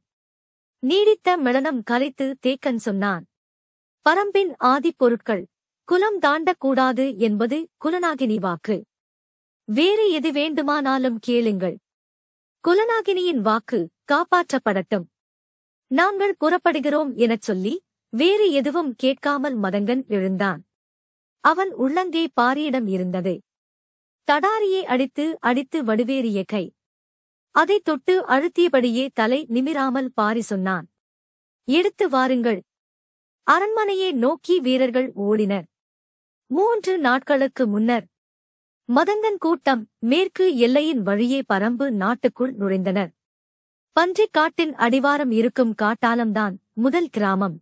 நீடித்த 0.80 1.38
மிளனம் 1.38 1.84
கரைத்து 1.84 2.38
தேக்கன் 2.48 2.76
சொன்னான். 2.76 3.26
பரம்பின் 4.10 4.54
ஆதிப் 4.64 4.98
பொருட்கள் 4.98 5.48
குலம் 5.84 6.20
தாண்டக்கூடாது 6.22 7.18
என்பது 7.18 7.70
குலநாகினி 7.86 8.40
வாக்கு 8.40 8.86
வேறு 9.66 10.12
எது 10.12 10.32
வேண்டுமானாலும் 10.32 11.20
கேளுங்கள். 11.20 11.78
குலநாகினியின் 12.64 13.42
வாக்கு 13.42 13.90
காப்பாற்றப்படட்டும். 14.12 15.06
நாங்கள் 15.88 16.36
புறப்படுகிறோம் 16.40 17.16
எனச் 17.16 17.42
சொல்லி 17.42 17.82
வேறு 18.10 18.52
எதுவும் 18.52 18.96
கேட்காமல் 18.96 19.60
மதங்கன் 19.60 20.08
எழுந்தான். 20.08 20.67
அவன் 21.48 21.72
உள்ளங்கே 21.75 22.27
பாரியிடம் 22.42 22.88
இருந்தது. 22.88 23.42
தடாரியை 24.27 24.82
அடித்து 24.82 25.38
அடித்து 25.39 25.84
வடுவேறிய 25.84 26.44
கை 26.48 26.74
அதைத் 27.51 27.84
தொட்டு 27.84 28.25
அழுத்தியபடியே 28.25 29.08
தலை 29.13 29.46
நிமிராமல் 29.50 30.10
பாரி 30.13 30.42
சொன்னான். 30.42 30.88
எடுத்து 31.63 32.10
வாருங்கள். 32.10 32.63
அரண்மனையை 33.44 34.13
நோக்கி 34.13 34.60
வீரர்கள் 34.60 35.12
ஓடினர். 35.13 35.63
மூன்று 36.48 36.98
நாட்களுக்கு 36.98 37.68
முன்னர் 37.68 38.08
மதங்கன் 38.89 39.38
கூட்டம் 39.38 39.89
மேற்கு 40.00 40.58
எல்லையின் 40.58 41.01
வழியே 41.01 41.44
பரம்பு 41.54 41.89
நாட்டுக்குள் 41.89 42.56
நுழைந்தனர். 42.56 43.12
பன்றிக் 43.92 44.34
காட்டின் 44.34 44.75
அடிவாரம் 44.75 45.32
இருக்கும் 45.32 45.74
காட்டாலம்தான் 45.82 46.56
முதல் 46.74 47.10
கிராமம். 47.10 47.62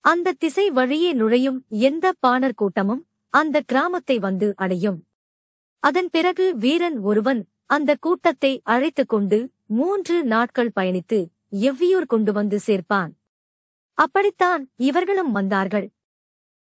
அந்த 0.00 0.32
திசை 0.32 0.70
வழியே 0.70 1.12
நுழையும் 1.12 1.64
எந்த 1.68 2.12
பாணர் 2.20 2.54
கூட்டமும் 2.54 3.06
அந்த 3.30 3.60
கிராமத்தை 3.60 4.18
வந்து 4.18 4.54
அடையும். 4.56 5.06
அதன் 5.78 6.10
பிறகு 6.10 6.56
வீரன் 6.56 6.98
ஒருவன் 6.98 7.48
அந்த 7.66 7.96
கூட்டத்தை 8.00 8.60
அழைத்துக் 8.64 9.08
கொண்டு 9.08 9.52
மூன்று 9.66 10.24
நாட்கள் 10.24 10.72
பயணித்து 10.76 11.26
எவ்வியூர் 11.52 12.06
கொண்டு 12.06 12.32
வந்து 12.32 12.60
சேர்ப்பான். 12.66 13.10
அப்படித்தான் 13.94 14.70
இவர்களும் 14.76 15.32
வந்தார்கள். 15.32 15.92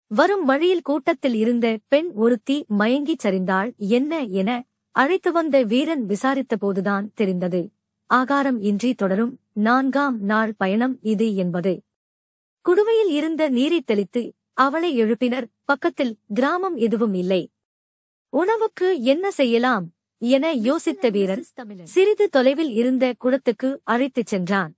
வரும் 0.07 0.45
வழியில் 0.45 0.81
கூட்டத்தில் 0.81 1.33
இருந்த 1.33 1.77
பெண் 1.87 2.11
ஒருத்தி 2.13 2.65
மயங்கிச் 2.79 3.25
சரிந்தாள். 3.25 3.75
என்ன 3.75 4.23
என? 4.23 4.65
அழைத்து 4.91 5.31
வந்த 5.31 5.63
வீரன் 5.63 6.05
விசாரித்தபோதுதான் 6.05 7.09
தெரிந்தது. 7.15 7.71
ஆகாரம் 8.05 8.61
இன்றி 8.61 8.93
தொடரும். 8.93 9.39
நான்காம் 9.53 10.21
நாள் 10.21 10.53
பயணம் 10.57 10.97
இது 11.01 11.35
என்பது. 11.35 11.84
குடுவையில் 12.69 13.07
இருந்த 13.07 13.49
நீரைத் 13.49 13.85
தெளித்து 13.85 14.33
அவளை 14.53 15.03
எழுப்பினர். 15.03 15.45
பக்கத்தில் 15.65 16.17
கிராமம் 16.33 16.75
எதுவும் 16.75 17.13
இல்லை. 17.13 17.51
உணவுக்கு 18.29 19.01
என்ன 19.01 19.31
செய்யலாம் 19.31 19.93
என 20.17 20.55
யோசித்த 20.55 21.11
வீரன் 21.11 21.45
சிறிது 21.83 22.29
தொலைவில் 22.29 22.69
இருந்த 22.69 23.13
குளத்துக்கு 23.17 23.81
அழைத்துச் 23.83 24.27
சென்றான். 24.27 24.75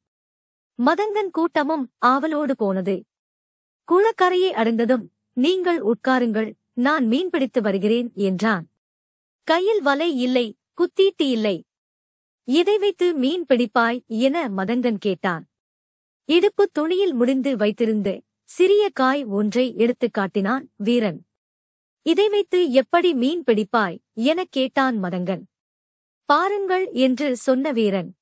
மதங்கன் 0.85 1.29
கூட்டமும் 1.31 1.91
ஆவலோடு 1.97 2.55
போனது. 2.55 3.05
குளக்கரையை 3.91 4.49
அடைந்ததும் 4.49 5.11
நீங்கள் 5.33 5.81
உட்காருங்கள் 5.81 6.53
நான் 6.73 7.05
மீன்பிடித்து 7.05 7.61
வருகிறேன் 7.61 8.11
என்றான். 8.15 8.67
கையில் 9.43 9.81
வலை 9.81 10.21
இல்லை 10.21 10.57
குத்தீட்டு 10.73 11.23
இல்லை. 11.23 11.65
இதை 12.43 12.77
வைத்து 12.77 13.13
மீன் 13.13 13.45
பிடிப்பாய் 13.49 14.05
என 14.05 14.49
மதங்கன் 14.49 14.97
கேட்டான். 14.99 15.47
இடுப்பு 16.29 16.69
துணியில் 16.71 17.13
முடிந்து 17.13 17.57
வைத்திருந்த 17.57 18.21
சிறிய 18.43 18.89
காய் 18.93 19.23
ஒன்றை 19.23 19.75
எடுத்துக் 19.77 20.13
காட்டினான் 20.13 20.69
வீரன். 20.75 21.25
இதை 22.01 22.29
வைத்து 22.29 22.71
எப்படி 22.71 23.13
மீன் 23.13 23.43
பிடிப்பாய்? 23.43 23.99
எனக் 24.13 24.51
கேட்டான் 24.51 25.03
மதங்கன். 25.03 25.43
பாருங்கள் 26.25 26.91
என்று 26.91 27.37
சொன்ன 27.37 27.71
வீரன். 27.71 28.15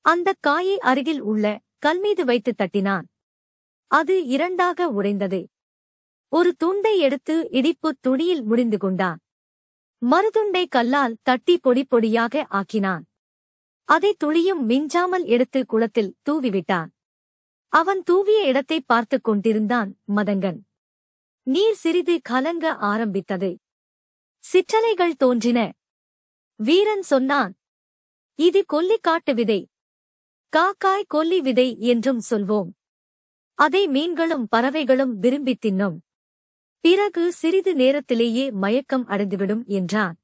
அந்தக் 0.00 0.38
காயை 0.40 0.78
அருகில் 0.78 1.20
உள்ள 1.20 1.60
கல்மீது 1.86 2.24
வைத்து 2.24 2.54
தட்டினான். 2.54 3.04
அது 3.90 4.26
இரண்டாக 4.26 4.88
உடைந்தது 4.88 5.48
ஒரு 6.28 6.54
துண்டை 6.54 6.98
எடுத்து 6.98 7.48
இடிப்பு 7.50 7.96
துணியில் 8.00 8.42
முடிந்து 8.42 8.78
கொண்டான். 8.78 9.18
மறுதுண்டை 10.02 10.66
கல்லால் 10.68 11.16
தட்டி 11.22 11.58
பொடி 11.58 11.86
பொடியாக 11.90 12.44
ஆக்கினான். 12.48 13.04
அதை 13.88 14.14
துளியும் 14.18 14.68
மிஞ்சாமல் 14.68 15.24
எடுத்து 15.24 15.66
குளத்தில் 15.66 16.16
தூவிவிட்டான் 16.30 16.92
அவன் 17.74 18.02
தூவிய 18.02 18.46
இடத்தை 18.46 18.80
பார்த்துக் 18.80 19.24
கொண்டிருந்தான் 19.24 19.98
மதங்கன். 20.16 20.58
நீர் 21.42 21.74
சிறிது 21.74 22.20
கலங்க 22.22 22.74
ஆரம்பித்தது. 22.74 23.58
சிற்றலைகள் 24.38 25.16
தோன்றின. 25.16 25.72
வீரன் 26.56 27.02
சொன்னான் 27.02 27.54
இது 28.34 28.64
கொல்லிக்காட்டு 28.72 29.34
விதை. 29.34 29.68
காக்காய் 30.56 31.06
கொல்லி 31.06 31.40
விதை 31.40 31.78
என்றும் 31.78 32.20
சொல்வோம். 32.30 32.70
அதை 33.54 33.88
மீன்களும் 33.88 34.48
பறவைகளும் 34.48 35.18
விரும்பித் 35.18 35.66
தின்னும். 35.66 35.96
பிறகு 36.80 37.32
சிறிது 37.32 37.74
நேரத்திலேயே 37.74 38.50
மயக்கம் 38.50 39.08
அடைந்துவிடும் 39.08 39.66
என்றான். 39.66 40.16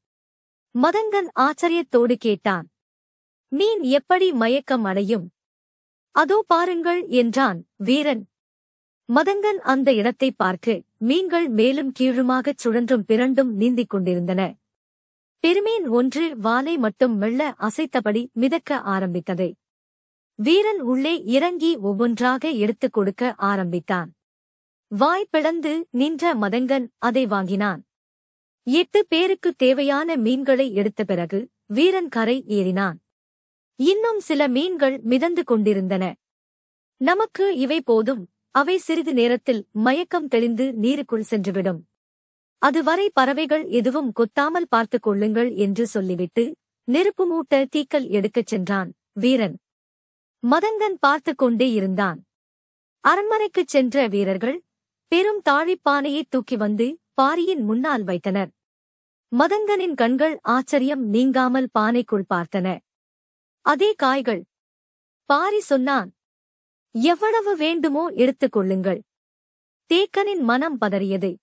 மதங்கன் 0.83 1.29
ஆச்சரியத்தோடு 1.41 2.15
கேட்டான் 2.15 2.71
மீன் 3.49 3.83
எப்படி 3.83 4.33
மயக்கம் 4.33 4.85
அடையும்? 4.85 5.31
அதோ 6.11 6.45
பாருங்கள் 6.47 7.07
என்றான் 7.07 7.67
வீரன். 7.77 8.23
மதங்கன் 9.09 9.61
அந்த 9.73 9.93
இடத்தை 9.93 10.31
பார்க்க 10.31 10.83
மீன்கள் 10.97 11.49
மேலும் 11.49 11.93
கீழுமாகச் 11.99 12.63
சுழன்றும் 12.65 13.05
பிறண்டும் 13.05 13.55
நீந்திக் 13.55 13.89
கொண்டிருந்தன. 13.89 14.55
பெருமீன் 15.45 15.89
ஒன்று 15.89 16.37
வாலை 16.37 16.79
மட்டும் 16.79 17.17
மெல்ல 17.17 17.55
அசைத்தபடி 17.59 18.33
மிதக்க 18.33 18.79
ஆரம்பித்தது. 18.79 19.49
வீரன் 20.35 20.81
உள்ளே 20.81 21.23
இறங்கி 21.25 21.77
ஒவ்வொன்றாக 21.77 22.49
எடுத்துக் 22.49 22.93
கொடுக்க 22.93 23.35
ஆரம்பித்தான். 23.37 24.11
வாய் 24.89 25.29
பிளந்து 25.31 25.87
நின்ற 25.91 26.35
மதங்கன் 26.35 26.87
அதை 26.99 27.27
வாங்கினான். 27.27 27.81
எட்டு 28.67 29.07
பேருக்கு 29.07 29.55
தேவையான 29.55 30.17
மீன்களை 30.17 30.75
எடுத்த 30.75 31.05
பிறகு 31.05 31.51
வீரன் 31.67 32.09
கரை 32.09 32.45
ஏறினான். 32.49 32.99
இன்னும் 33.83 34.21
சில 34.21 34.49
மீன்கள் 34.49 35.01
மிதந்து 35.03 35.45
கொண்டிருந்தன. 35.45 36.15
நமக்கு 36.97 37.57
இவை 37.57 37.81
போதும். 37.81 38.29
அவை 38.51 38.79
சிறிது 38.79 39.13
நேரத்தில் 39.15 39.67
மயக்கம் 39.73 40.29
தெளிந்து 40.29 40.73
நீருக்குள் 40.83 41.25
சென்றுவிடும். 41.31 41.79
அதுவரை 42.59 43.11
பறவைகள் 43.13 43.67
எதுவும் 43.67 44.13
கொத்தாமல் 44.13 44.69
பார்த்துக் 44.69 45.03
கொள்ளுங்கள் 45.03 45.55
என்று 45.55 45.87
சொல்லிவிட்டு 45.87 46.57
நெருப்பு 46.85 47.25
மூட்ட 47.33 47.67
தீக்கல் 47.77 48.09
எடுக்கச் 48.09 48.47
சென்றான் 48.47 48.93
வீரன். 49.13 49.59
மதங்கன் 50.51 50.95
பார்த்துக் 51.01 51.39
கொண்டே 51.39 51.73
இருந்தான். 51.73 52.25
அரண்மனைக்குச் 53.01 53.69
சென்ற 53.69 54.07
வீரர்கள் 54.07 54.63
பெரும் 55.09 55.43
தாழிப்பானையை 55.51 56.23
தூக்கி 56.29 56.57
வந்து 56.57 57.01
பாரியின் 57.15 57.63
முன்னால் 57.63 58.05
வைத்தனர். 58.05 58.51
மதங்கனின் 59.39 59.95
கண்கள் 59.95 60.39
ஆச்சரியம் 60.43 61.09
நீங்காமல் 61.09 61.69
பானைக்குள் 61.79 62.25
பார்த்தன. 62.35 62.79
அதே 63.61 63.93
காய்கள். 63.93 64.45
பாரி 65.25 65.61
சொன்னான் 65.61 66.15
எவ்வளவு 66.91 67.57
வேண்டுமோ 67.57 68.09
எடுத்துக் 68.09 68.53
கொள்ளுங்கள். 68.53 69.03
தேக்கனின் 69.91 70.41
மனம் 70.41 70.81
பதறியது. 70.81 71.37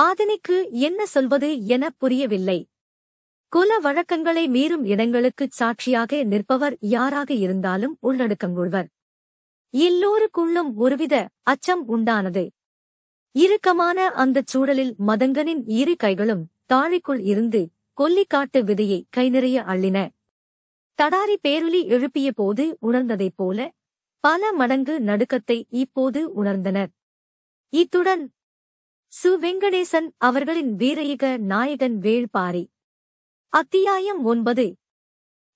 ஆதினிக்கு 0.00 0.70
என்ன 0.70 1.06
சொல்வது 1.06 1.66
என 1.66 1.90
புரியவில்லை. 1.90 2.68
குல 3.48 3.78
வழக்கங்களை 3.78 4.48
மீறும் 4.48 4.86
இடங்களுக்குச் 4.86 5.50
சாட்சியாக 5.50 6.22
நிற்பவர் 6.22 6.76
யாராக 6.80 7.34
இருந்தாலும் 7.34 7.98
உள்ளடக்கங்கொள்வர் 8.02 8.88
எல்லோருக்குள்ளும் 9.72 10.74
ஒருவித 10.74 11.28
அச்சம் 11.42 11.88
உண்டானது. 11.88 12.48
இறுக்கமான 13.32 14.10
அந்தச் 14.10 14.46
சூழலில் 14.46 14.94
மதங்கனின் 15.06 15.62
இரு 15.66 15.96
கைகளும் 15.96 16.50
தாழிக்குள் 16.74 17.20
இருந்து 17.20 17.70
கொல்லிக்காட்டு 18.00 18.58
விதையை 18.58 19.02
கை 19.10 19.30
நிறைய 19.30 19.62
அள்ளின. 19.62 20.08
தடாரி 21.02 21.36
பேருளி 21.48 21.86
எழுப்பிய 21.86 22.32
போது 22.32 22.78
உணர்ந்ததைப் 22.80 23.36
போல 23.36 23.72
பல 24.20 24.52
மடங்கு 24.52 25.00
நடுக்கத்தை 25.00 25.64
இப்போது 25.68 26.44
உணர்ந்தனர். 26.44 26.88
இத்துடன் 27.68 28.32
சு. 29.12 29.26
வெங்கடேசன் 29.26 30.08
அவர்களின் 30.18 30.76
வீரயுக 30.76 31.38
நாயகன் 31.38 31.98
வேள்பாரி. 32.00 32.66
அத்தியாயம் 33.48 34.24
ஒன்பது. 34.24 34.76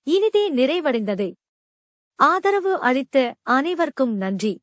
இனிதே 0.03 0.51
நிறைவடைந்தது. 0.51 1.33
ஆதரவு 2.15 2.79
அளித்த 2.79 3.35
அனைவருக்கும் 3.41 4.15
நன்றி. 4.15 4.61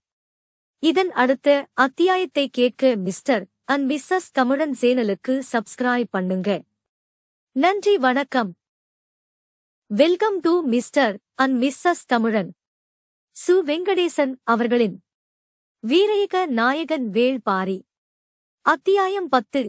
இதன் 0.79 1.11
அடுத்த 1.11 1.67
அத்தியாயத்தை 1.73 2.49
கேட்க 2.49 2.97
மிஸ்டர் 2.97 3.47
அண்ட் 3.65 3.93
மிஸ்ஸஸ் 3.93 4.31
தமிழன் 4.33 4.77
சேனலுக்கு 4.81 5.43
சப்ஸ்கிரைப் 5.53 6.11
பண்ணுங்க. 6.11 6.63
நன்றி 7.53 7.99
வணக்கம். 7.99 8.57
Welcome 9.91 10.37
to 10.41 10.53
mister 10.67 11.13
and 11.35 11.55
missus 11.63 12.01
Tamilan 12.07 12.49
Su 13.37 13.55
Venkatesan 13.67 14.33
அவர்களின் 14.45 14.97
வீரயுக 15.85 16.37
நாயகன் 16.53 17.07
வேள்பாரி 17.13 17.77
அத்தியாயம் 18.67 19.29
பத்து 19.29 19.63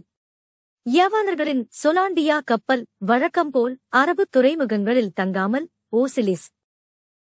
யவனர்களின் 0.86 1.64
சொலாண்டியா 1.84 2.38
கப்பல் 2.44 2.84
வழக்கம்போல் 3.06 3.76
அரபு 3.94 4.26
துறைமுகங்களில் 4.30 5.14
தங்காமல் 5.14 5.68
ஓசிலிஸ் 5.98 6.48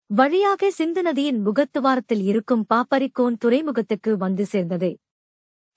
வழியாக 0.09 0.71
சிந்து 0.71 1.03
நதியின் 1.03 1.41
முகத்துவாரத்தில் 1.45 2.23
இருக்கும் 2.23 2.65
பாப்பரிக்கோன் 2.69 3.37
துறைமுகத்துக்கு 3.37 4.13
வந்து 4.17 4.45
சேர்ந்தது 4.45 4.91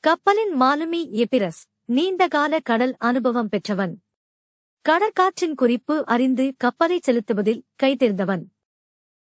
கப்பலின் 0.05 0.57
மாலுமி 0.61 1.05
எபிரஸ் 1.19 1.63
நீண்டகால 1.93 2.61
கடல் 2.63 2.95
அனுபவம் 3.03 3.49
பெற்றவன் 3.49 3.97
கடற்காற்றின் 4.89 5.55
குறிப்பு 5.55 6.07
அறிந்து 6.07 6.55
கப்பலை 6.57 6.99
செலுத்துவதில் 6.99 7.63
கைதேர்ந்தவன் 7.83 8.45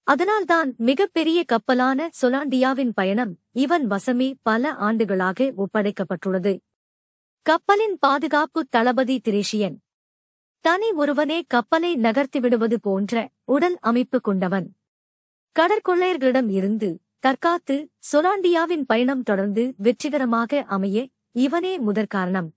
அதனால்தான் 0.03 0.73
மிகப்பெரிய 0.77 1.43
கப்பலான 1.43 2.09
சொலாண்டியாவின் 2.21 2.91
பயணம் 2.93 3.37
இவன் 3.51 3.91
வசமே 3.91 4.33
பல 4.41 4.73
ஆண்டுகளாக 4.73 5.53
ஒப்படைக்கப்பட்டுள்ளது. 5.57 6.53
கப்பலின் 7.41 7.97
பாதுகாப்பு 7.99 8.65
தளபதி 8.69 9.21
திரேஷியன். 9.29 9.77
தனி 10.59 10.91
ஒருவனே 10.91 11.43
கப்பலை 11.47 11.97
நகர்த்திவிடுவது 11.97 12.73
போன்ற 12.81 13.29
உடல் 13.45 13.77
அமைப்பு 13.79 14.21
கொண்டவன். 14.21 14.75
கடற்கொள்ளையர்களிடம் 15.59 16.49
இருந்து 16.49 17.01
தற்காத்து 17.27 17.87
சொலாண்டியாவின் 18.11 18.85
பயணம் 18.87 19.23
தொடர்ந்து 19.23 19.73
வெற்றிகரமாக 19.77 20.63
அமைய 20.67 21.07
இவனே 21.31 21.79
முதற்காரணம் 21.79 22.49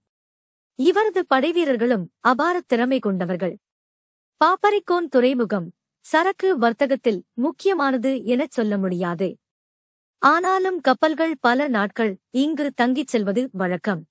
இவரது 0.74 1.26
படைவீரர்களும் 1.34 2.04
அபாரத் 2.28 2.66
திறமை 2.66 2.98
கொண்டவர்கள். 2.98 3.58
பாப்பரிக்கோன் 4.44 5.08
துறைமுகம் 5.10 5.72
சரக்கு 6.00 6.58
வர்த்தகத்தில் 6.58 7.24
முக்கியமானது 7.32 8.24
எனச் 8.24 8.50
சொல்ல 8.50 8.78
முடியாது. 8.78 9.38
ஆனாலும் 10.18 10.80
கப்பல்கள் 10.80 11.34
பல 11.40 11.68
நாட்கள் 11.68 12.18
இங்கு 12.30 12.72
தங்கிச் 12.82 13.06
செல்வது 13.06 13.48
வழக்கம். 13.52 14.06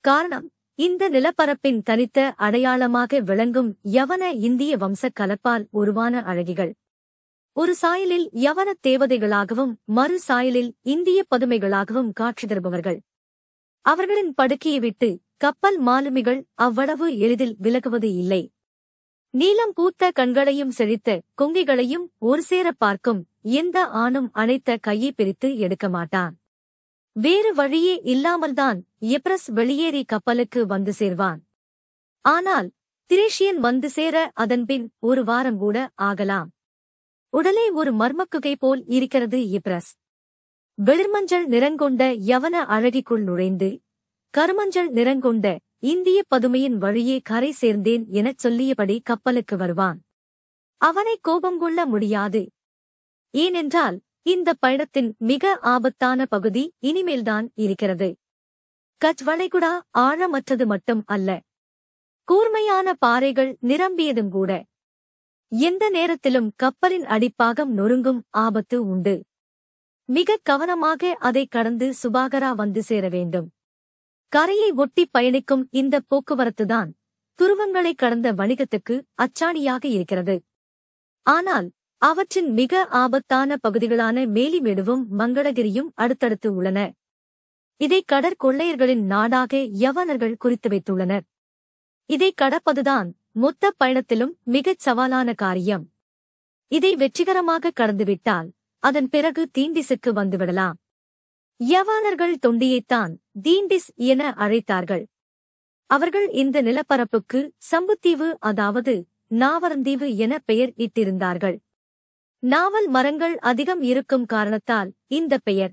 காரணம் 0.00 0.50
இந்த 0.74 1.10
நிலப்பரப்பின் 1.10 1.82
தனித்த 1.82 2.34
அடையாளமாக 2.36 3.20
விளங்கும் 3.20 3.78
யவன 3.84 4.32
இந்திய 4.32 4.76
வம்சக் 4.76 5.18
கலப்பால் 5.20 5.66
உருவான 5.70 6.20
அழகிகள். 6.20 6.72
ஒரு 7.52 7.76
சாயலில் 7.82 8.28
யவனத் 8.34 8.82
தேவதைகளாகவும் 8.86 9.74
மறு 9.84 10.20
சாயலில் 10.28 10.72
இந்திய 10.82 11.24
பதுமைகளாகவும் 11.36 12.12
காட்சி 12.12 12.46
தருபவர்கள். 12.46 13.00
அவர்களின் 13.86 14.32
படுக்கையை 14.34 14.80
விட்டு 14.80 15.08
கப்பல் 15.36 15.78
மாலுமிகள் 15.78 16.40
அவ்வளவு 16.54 17.06
எளிதில் 17.18 17.54
விலகுவது 17.58 18.08
இல்லை. 18.14 18.42
நீலம் 19.34 19.72
பூத்த 19.72 20.10
கண்களையும் 20.10 20.70
செழித்த 20.70 21.08
கொங்கிகளையும் 21.42 22.06
ஒரு 22.18 22.42
சேர 22.42 22.72
பார்க்கும் 22.72 23.20
எந்த 23.42 23.86
ஆணும் 23.86 24.28
அணைத்த 24.32 24.76
கையை 24.76 25.12
பிரித்து 25.12 25.48
எடுக்க 25.58 25.88
மாட்டான். 25.88 26.34
வேறு 27.16 27.54
வழியே 27.54 27.94
இல்லாமல்தான் 28.04 28.78
எப்ரஸ் 29.00 29.48
வெளியேறி 29.52 30.02
கப்பலுக்கு 30.04 30.66
வந்து 30.66 30.92
சேர்வான். 30.98 31.40
ஆனால் 32.24 32.68
திரேஷியன் 33.10 33.60
வந்து 33.60 33.90
சேர 33.90 34.16
அதன்பின் 34.34 34.86
ஒரு 34.98 35.24
வாரம் 35.24 35.58
கூட 35.58 35.76
ஆகலாம். 35.94 36.50
உடலே 37.32 37.70
ஒரு 37.70 37.92
மர்மக்குகை 37.92 38.56
போல் 38.56 38.84
இருக்கிறது 38.86 39.38
எப்ரஸ். 39.58 39.90
வெளிர்மஞ்சள் 40.86 41.46
நிறங்கொண்ட 41.46 42.02
யவன 42.26 42.54
அழகிக்குள் 42.66 43.22
நுழைந்து 43.22 43.80
கருமஞ்சள் 44.38 44.90
நிறங்கொண்ட 44.90 45.56
இந்திய 45.78 46.24
பதுமையின் 46.34 46.76
வழியே 46.78 47.20
கரை 47.24 47.54
சேர்ந்தேன் 47.60 48.06
எனச் 48.08 48.38
சொல்லியபடி 48.38 49.00
கப்பலுக்கு 49.04 49.56
வருவான். 49.56 49.98
அவனை 50.76 51.18
கோபம் 51.20 51.58
கொள்ள 51.58 51.86
முடியாது. 51.86 52.50
ஏனென்றால் 53.30 54.00
இந்த 54.22 54.54
பயணத்தின் 54.54 55.14
மிக 55.18 55.58
ஆபத்தான 55.60 56.26
பகுதி 56.26 56.72
இனிமேல்தான் 56.78 57.50
இருக்கிறது. 57.54 58.08
கச் 59.00 59.24
வளைகுடா 59.26 59.80
ஆழமற்றது 59.98 60.66
மட்டும் 60.66 61.02
அல்ல. 61.06 61.40
கூர்மையான 62.24 62.94
பாறைகள் 62.94 63.56
நிரம்பியதும் 63.62 64.28
கூட. 64.28 64.64
எந்த 65.48 65.90
நேரத்திலும் 65.90 66.52
கப்பலின் 66.56 67.04
அடிப்பாகம் 67.04 67.72
நொறுங்கும் 67.76 68.20
ஆபத்து 68.30 68.86
உண்டு. 68.86 69.14
மிக 70.16 70.38
கவனமாக 70.42 71.10
அதை 71.18 71.46
கடந்து 71.46 71.86
சுபாகரா 72.02 72.54
வந்து 72.54 72.82
சேர 72.82 73.08
வேண்டும். 73.08 73.48
கரையை 74.32 74.70
ஒட்டி 74.72 75.04
பயணிக்கும் 75.06 75.68
இந்த 75.70 76.00
போக்குவரத்துதான் 76.10 76.90
துருவங்களை 77.38 77.92
கடந்த 77.94 78.32
வணிகத்துக்கு 78.32 78.94
அச்சாணியாக 79.22 79.84
இருக்கிறது. 79.84 80.36
ஆனால் 81.26 81.68
அவற்றின் 82.02 82.50
மிக 82.52 82.82
ஆபத்தான 82.84 83.56
பகுதிகளான 83.68 84.26
மேலிமேடுவும் 84.36 85.04
மங்களகிரியும் 85.18 85.90
அடுத்தடுத்து 85.94 86.54
உள்ளன. 86.54 86.78
இதை 87.80 88.04
கடற்கொள்ளையர்களின் 88.12 89.04
நாடாக 89.04 89.56
யவனர்கள் 89.84 90.38
குறித்து 90.38 90.68
வைத்துள்ளனர். 90.68 91.26
இதை 92.10 92.34
கடப்பதுதான் 92.42 93.10
மொத்த 93.32 93.72
பயணத்திலும் 93.84 94.32
மிகச் 94.44 94.88
சவாலான 94.88 95.34
காரியம். 95.34 95.84
இதை 96.72 96.96
வெற்றிகரமாக 96.96 97.72
கடந்துவிட்டால் 97.80 98.48
அதன் 98.82 99.08
பிறகு 99.08 99.42
தீண்டிசுக்கு 99.58 100.10
வந்துவிடலாம். 100.12 100.76
யவானர்கள் 101.60 102.34
தொண்டியைத்தான் 102.46 103.12
தீண்டிஸ் 103.42 103.90
என 103.94 104.34
அழைத்தார்கள். 104.38 105.04
அவர்கள் 105.90 106.28
இந்த 106.32 106.62
நிலப்பரப்புக்கு 106.62 107.40
சம்புத்தீவு 107.70 108.28
அதாவது 108.40 108.94
நாவரந்தீவு 109.34 110.16
என 110.16 110.32
பெயர் 110.38 110.72
இட்டிருந்தார்கள். 110.76 111.56
நாவல் 112.42 112.88
மரங்கள் 112.88 113.34
அதிகம் 113.40 113.82
இருக்கும் 113.82 114.26
காரணத்தால் 114.26 114.90
இந்த 115.10 115.34
பெயர். 115.38 115.72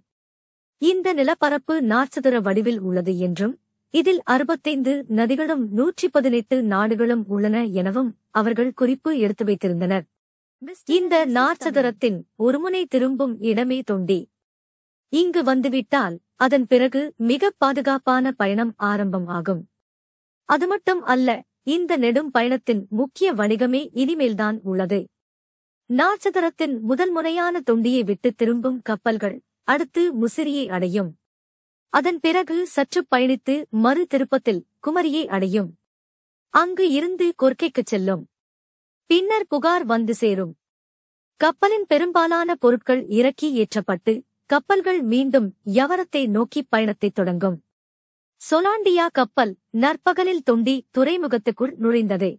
இந்த 0.82 1.14
நிலப்பரப்பு 1.14 1.76
நாற்சதுர 1.82 2.42
வடிவில் 2.42 2.80
உள்ளது 2.80 3.14
என்றும் 3.18 3.56
இதில் 3.94 4.22
அறுபத்தைந்து 4.24 4.94
நதிகளும் 5.08 5.64
நூற்றி 5.70 6.08
பதினெட்டு 6.10 6.56
நாடுகளும் 6.64 7.24
உள்ளன 7.28 7.58
எனவும் 7.72 8.12
அவர்கள் 8.32 8.72
குறிப்பு 8.74 9.12
எடுத்து 9.20 9.46
வைத்திருந்தனர். 9.46 10.06
இந்த 10.86 11.26
நாற்சதுரத்தின் 11.26 12.22
ஒருமுனை 12.38 12.86
திரும்பும் 12.90 13.42
இடமே 13.42 13.82
தொண்டி. 13.92 14.26
இங்கு 15.10 15.44
வந்துவிட்டால் 15.44 16.20
அதன் 16.36 16.68
பிறகு 16.68 17.14
மிக 17.18 17.52
பாதுகாப்பான 17.58 18.32
பயணம் 18.32 18.74
ஆரம்பம் 18.78 19.28
ஆகும் 19.28 19.70
அது 20.46 20.68
மட்டும் 20.68 21.02
அல்ல 21.04 21.44
இந்த 21.64 21.98
நெடும் 21.98 22.32
பயணத்தின் 22.32 22.86
முக்கிய 22.90 23.34
வணிகமே 23.34 23.90
இனிமேல்தான் 23.94 24.60
உள்ளது. 24.64 25.08
நாற்சதுரத்தின் 25.90 26.80
முதல் 26.80 27.12
முறையான 27.12 27.62
தொண்டியை 27.72 28.04
விட்டு 28.04 28.34
திரும்பும் 28.34 28.82
கப்பல்கள் 28.82 29.42
அடுத்து 29.64 30.04
முசிறியை 30.22 30.70
அடையும். 30.70 31.18
அதன் 31.94 32.20
பிறகு 32.20 32.68
சற்று 32.68 33.06
பயணித்து 33.16 33.70
மறு 33.70 34.08
திருப்பத்தில் 34.08 34.66
குமரியை 34.88 35.26
அடையும். 35.28 35.78
அங்கு 36.54 36.92
இருந்து 36.92 37.34
கொர்க்கைக்குச் 37.44 37.92
செல்லும். 37.94 38.28
பின்னர் 39.08 39.48
புகார் 39.48 39.86
வந்து 39.86 40.16
சேரும். 40.16 40.58
கப்பலின் 41.36 41.86
பெரும்பாலான 41.88 42.56
பொருட்கள் 42.56 43.08
இறக்கி 43.08 43.54
ஏற்றப்பட்டு 43.58 44.24
கப்பல்கள் 44.46 45.02
மீண்டும் 45.02 45.56
யவரத்தை 45.66 46.28
நோக்கி 46.28 46.64
பயணத்தைத் 46.64 47.16
தொடங்கும். 47.16 47.64
சொலாண்டியா 48.52 49.06
கப்பல் 49.12 49.58
நற்பகலில் 49.70 50.44
தொண்டி 50.52 50.88
துறைமுகத்துக்குள் 50.98 51.76
நுழைந்தது. 51.82 52.38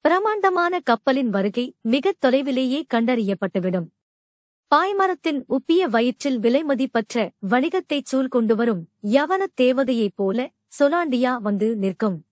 பிரமாண்டமான 0.00 0.80
கப்பலின் 0.80 1.30
வருகை 1.30 1.76
மிகத் 1.80 2.24
தொலைவிலேயே 2.24 2.82
கண்டறியப்பட்டுவிடும். 2.94 3.88
பாய்மரத்தின் 4.74 5.44
உப்பிய 5.48 5.88
வயிற்றில் 5.88 6.38
விலைமதிப்பற்ற 6.38 7.30
வணிகத்தைச் 7.50 8.04
சூழ் 8.04 8.28
கொண்டு 8.28 8.56
வரும் 8.56 8.88
யவனத் 9.02 9.54
தேவதையைப் 9.60 10.14
போல 10.14 10.50
சொலாண்டியா 10.78 11.40
வந்து 11.40 11.76
நிற்கும். 11.76 12.24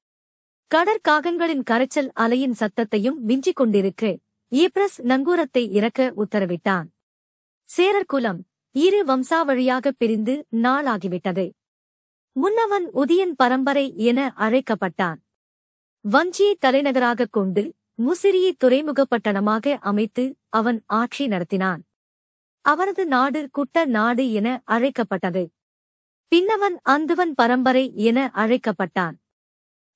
கடற்காகங்களின் 0.74 1.62
கரைச்சல் 1.70 2.10
அலையின் 2.14 2.54
சத்தத்தையும் 2.58 3.16
மிஞ்சிக் 3.28 3.60
கொண்டிருக்கு 3.60 4.16
ஈப்ரஸ் 4.50 5.02
நங்கூரத்தை 5.02 5.70
இறக்க 5.70 6.12
உத்தரவிட்டான். 6.16 6.84
சேரர்குலம் 7.76 8.38
இரு 8.70 9.04
வம்சாவழியாகப் 9.04 9.96
பிரிந்து 9.98 10.46
நாளாகிவிட்டது. 10.52 11.50
முன்னவன் 12.32 12.90
உதியன் 12.94 13.32
பரம்பரை 13.36 13.96
என 13.96 14.34
அழைக்கப்பட்டான். 14.36 15.16
வஞ்சியை 16.10 16.54
தலைநகராகக் 16.58 17.32
கொண்டு 17.32 17.74
முசிறியை 17.98 18.52
துறைமுகப் 18.56 19.08
பட்டணமாக 19.10 19.76
அமைத்து 19.80 20.36
அவன் 20.48 20.82
ஆட்சி 20.86 21.26
நடத்தினான். 21.26 21.80
அவனது 22.60 23.06
நாடு 23.06 23.48
குட்ட 23.52 23.84
நாடு 23.84 24.32
என 24.32 24.62
அழைக்கப்பட்டது. 24.64 25.52
பின்னவன் 26.28 26.80
அந்துவன் 26.88 27.32
பரம்பரை 27.34 27.92
என 27.94 28.30
அழைக்கப்பட்டான். 28.34 29.16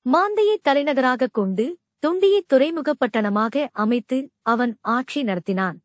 மாந்தையை 0.05 0.59
தலைநகராகக் 0.59 1.33
கொண்டு 1.33 1.79
தொண்டியை 2.07 2.41
துறைமுகப் 2.47 2.99
பட்டணமாக 2.99 3.69
அமைத்து 3.73 4.31
அவன் 4.43 4.79
ஆட்சி 4.81 5.23
நடத்தினான். 5.23 5.77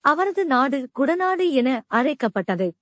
அவரது 0.00 0.44
நாடு 0.44 0.88
குடநாடு 0.92 1.50
என 1.50 1.84
அழைக்கப்பட்டது. 1.86 2.74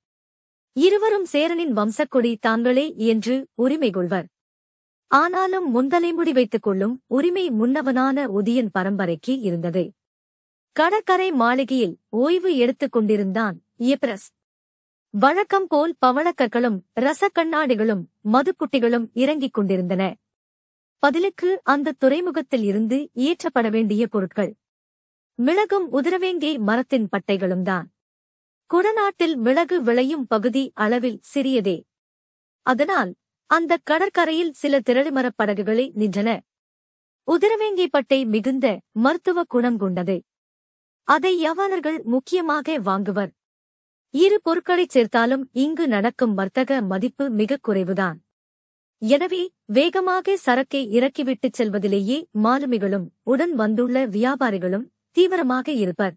இருவரும் 0.73 1.25
சேரனின் 1.25 1.77
வம்சக்கொடி 1.77 2.37
தாங்களே 2.41 2.95
என்று 2.97 3.47
உரிமை 3.55 3.91
கொள்வர். 3.91 4.27
ஆனாலும் 5.07 5.75
முந்தலைமுடி 5.75 6.33
வைத்துக் 6.33 6.63
கொள்ளும் 6.63 7.03
உரிமை 7.07 7.51
முன்னவனான 7.51 8.27
உதியன் 8.41 8.69
பரம்பரைக்கு 8.73 9.41
இருந்தது. 9.41 9.93
கடற்கரை 10.73 11.33
மாளிகையில் 11.33 11.99
ஓய்வு 12.09 12.57
எடுத்துக் 12.57 12.93
கொண்டிருந்தான் 12.93 13.63
இயப்ரஸ். 13.79 14.29
வழக்கம் 15.11 15.67
போல் 15.67 15.97
பவளக்கற்களும் 16.07 16.81
ரசக்கண்ணாடிகளும் 17.01 18.03
மதுக்குட்டிகளும் 18.33 19.11
இறங்கிக் 19.13 19.55
கொண்டிருந்தன. 19.55 20.17
பதிலுக்கு 21.03 21.61
அந்த 21.65 21.93
துறைமுகத்தில் 21.93 22.63
இருந்து 22.63 23.11
இயற்றப்பட 23.15 23.71
வேண்டிய 23.71 24.07
பொருட்கள். 24.07 24.57
மிளகும் 25.35 25.93
உதிரவேங்கை 25.93 26.59
மரத்தின் 26.59 27.09
பட்டைகளும் 27.09 27.63
தான். 27.63 27.93
குடநாட்டில் 28.71 29.37
மிளகு 29.37 29.83
விளையும் 29.83 30.27
பகுதி 30.27 30.71
அளவில் 30.75 31.21
சிறியதே. 31.35 31.83
அதனால் 32.63 33.15
அந்த 33.47 33.79
கடற்கரையில் 33.83 34.53
சில 34.53 34.81
திரளிமரப் 34.81 35.39
படகுகளே 35.43 35.91
நின்றன. 35.97 36.41
உதிரவேங்கை 37.29 37.87
பட்டை 37.87 38.25
மிகுந்த 38.25 38.81
மருத்துவ 38.93 39.45
குணம் 39.45 39.79
கொண்டது. 39.79 40.23
அதை 41.09 41.51
யவானர்கள் 41.51 42.03
முக்கியமாக 42.03 42.79
வாங்குவர். 42.79 43.31
இரு 44.11 44.41
பொருட்களைச் 44.43 44.99
சேர்த்தாலும் 44.99 45.45
இங்கு 45.53 45.89
நடக்கும் 45.89 46.35
வர்த்தக 46.35 46.83
மதிப்பு 46.83 47.31
மிகக் 47.31 47.69
குறைவுதான். 47.69 48.19
எனவே 49.03 49.41
வேகமாக 49.65 50.37
சரக்கை 50.37 50.81
இறக்கிவிட்டுச் 50.89 51.53
செல்வதிலேயே 51.53 52.19
மாலுமிகளும் 52.43 53.07
உடன் 53.23 53.55
வந்துள்ள 53.55 54.07
வியாபாரிகளும் 54.07 54.87
தீவிரமாக 55.11 55.73
இருப்பர். 55.73 56.15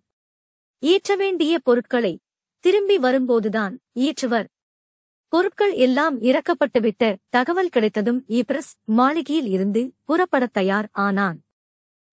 ஈற்ற 0.83 1.15
வேண்டிய 1.15 1.59
பொருட்களை 1.59 2.13
திரும்பி 2.59 2.97
வரும்போதுதான் 2.97 3.73
ஈற்றுவர். 3.99 4.47
பொருட்கள் 5.33 5.73
எல்லாம் 5.73 6.21
இறக்கப்பட்டுவிட்ட 6.21 7.03
தகவல் 7.29 7.69
கிடைத்ததும் 7.69 8.23
இப்ரஸ் 8.29 8.71
மாளிகையில் 8.83 9.47
இருந்து 9.47 9.93
புறப்படத் 10.03 10.53
தயார் 10.53 10.89
ஆனான். 10.91 11.37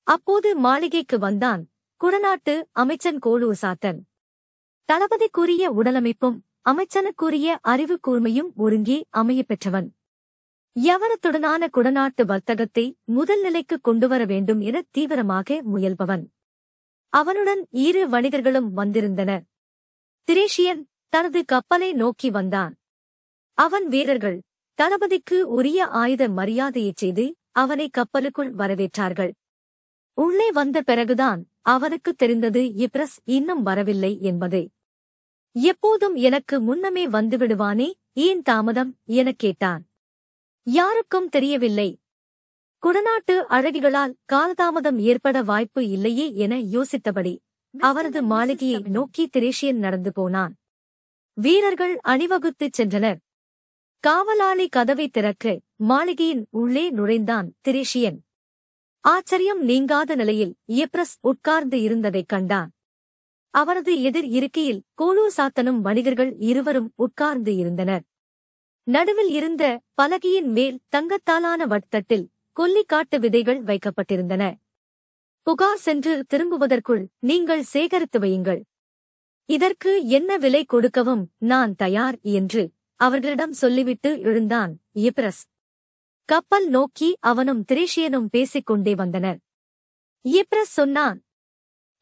அப்போது 0.02 0.56
மாளிகைக்கு 0.56 1.18
வந்தான் 1.18 1.62
குடநாட்டு 2.00 2.54
அமைச்சன் 2.72 3.18
கோலு 3.26 3.48
சாத்தன் 3.62 4.00
தளபதிக்குரிய 4.88 5.66
உடலமைப்பும் 5.80 6.38
அமைச்சனுக்குரிய 6.64 7.56
அறிவு 7.62 7.98
கூர்மையும் 8.06 8.50
ஒருங்கே 8.56 9.04
அமையப்பெற்றவன் 9.16 9.88
யவனத்துடனான 10.80 11.68
குடநாட்டு 11.72 12.24
வர்த்தகத்தை 12.24 12.96
முதல் 13.04 13.40
நிலைக்கு 13.40 13.80
கொண்டுவர 13.80 14.24
வேண்டும் 14.24 14.60
என 14.60 14.82
தீவிரமாக 14.90 15.62
முயல்பவன். 15.62 16.26
அவனுடன் 17.08 17.66
இரு 17.70 18.08
வணிகர்களும் 18.08 18.70
வந்திருந்தனர். 18.70 19.42
திரேஷியன் 20.32 20.86
தனது 21.08 21.44
கப்பலை 21.44 21.92
நோக்கி 21.92 22.30
வந்தான். 22.30 22.76
அவன் 23.54 23.88
வீரர்கள் 23.88 24.42
தளபதிக்கு 24.74 25.48
உரிய 25.48 25.86
ஆயுத 25.86 26.28
மரியாதையைச் 26.28 26.96
செய்து 26.96 27.36
அவனை 27.50 27.90
கப்பலுக்குள் 27.90 28.54
வரவேற்றார்கள். 28.54 29.32
உள்ளே 30.14 30.52
வந்த 30.52 30.82
பிறகுதான் 30.82 31.46
அவனுக்குத் 31.60 32.18
தெரிந்தது 32.18 32.60
இப்ரஸ் 32.60 33.16
இன்னும் 33.24 33.62
வரவில்லை 33.62 34.20
என்பது. 34.20 34.70
எப்போதும் 35.52 36.14
எனக்கு 36.14 36.60
முன்னமே 36.60 37.08
வந்துவிடுவானே? 37.08 37.92
ஏன் 38.12 38.42
தாமதம்? 38.42 38.98
எனக் 39.04 39.38
கேட்டான். 39.38 39.86
யாருக்கும் 40.66 41.28
தெரியவில்லை. 41.28 42.00
குடநாட்டு 42.82 43.44
அழகிகளால் 43.48 44.14
காலதாமதம் 44.32 44.98
ஏற்பட 44.98 45.42
வாய்ப்பு 45.42 45.88
இல்லையே 45.88 46.34
என 46.34 46.56
யோசித்தபடி 46.56 47.38
அவரது 47.78 48.22
மாளிகையை 48.22 48.80
நோக்கி 48.80 49.28
திரேஷியன் 49.36 49.74
நடந்து 49.74 50.12
போனான். 50.12 50.54
வீரர்கள் 51.34 51.98
அணிவகுத்துச் 52.08 52.82
சென்றனர். 52.82 53.16
காவலாளி 54.00 54.68
கதவை 54.68 55.08
திறக்க 55.08 55.60
மாளிகையின் 55.76 56.46
உள்ளே 56.50 56.90
நுழைந்தான் 56.90 57.54
திரேஷியன். 57.68 58.18
ஆச்சரியம் 59.00 59.62
நீங்காத 59.64 60.14
நிலையில் 60.14 60.54
எப்ரஸ் 60.68 61.16
உட்கார்ந்து 61.20 61.80
இருந்ததைக் 61.80 62.28
கண்டான். 62.28 62.70
அவரது 63.50 64.02
எதிர் 64.02 64.26
இருக்கையில் 64.26 64.82
கோலூசாத்தனும் 65.02 65.80
வணிகர்கள் 65.80 66.36
இருவரும் 66.38 66.92
உட்கார்ந்து 66.96 67.56
இருந்தனர். 67.56 68.02
நடுவில் 68.86 69.28
இருந்த 69.28 69.64
பலகையின் 70.02 70.48
மேல் 70.50 70.78
தங்கத்தாலான 70.88 71.66
வட்டத்தில் 71.66 72.24
கொல்லிக்காட்டு 72.56 73.16
விதைகள் 73.18 73.60
வைக்கப்பட்டிருந்தன. 73.64 74.44
புகார் 75.46 75.78
சென்று 75.78 76.24
திரும்புவதற்குள் 76.28 77.02
நீங்கள் 77.18 77.62
சேகரித்து 77.62 78.18
வையுங்கள். 78.18 78.60
இதற்கு 79.48 79.92
என்ன 80.08 80.36
விலை 80.36 80.64
கொடுக்கவும் 80.64 81.24
நான் 81.38 81.72
தயார் 81.74 82.18
என்று 82.20 82.62
அவர்களிடம் 83.00 83.52
சொல்லிவிட்டு 83.52 84.10
எழுந்தான் 84.20 84.72
இப்ரஸ். 84.98 85.42
கப்பல் 86.28 86.68
நோக்கி 86.68 87.08
அவனும் 87.20 87.64
திரேஷியனும் 87.72 88.28
பேசிக் 88.30 88.66
கொண்டே 88.66 88.94
வந்தனர். 88.94 89.38
இப்ரஸ் 90.24 90.76
சொன்னான் 90.78 91.18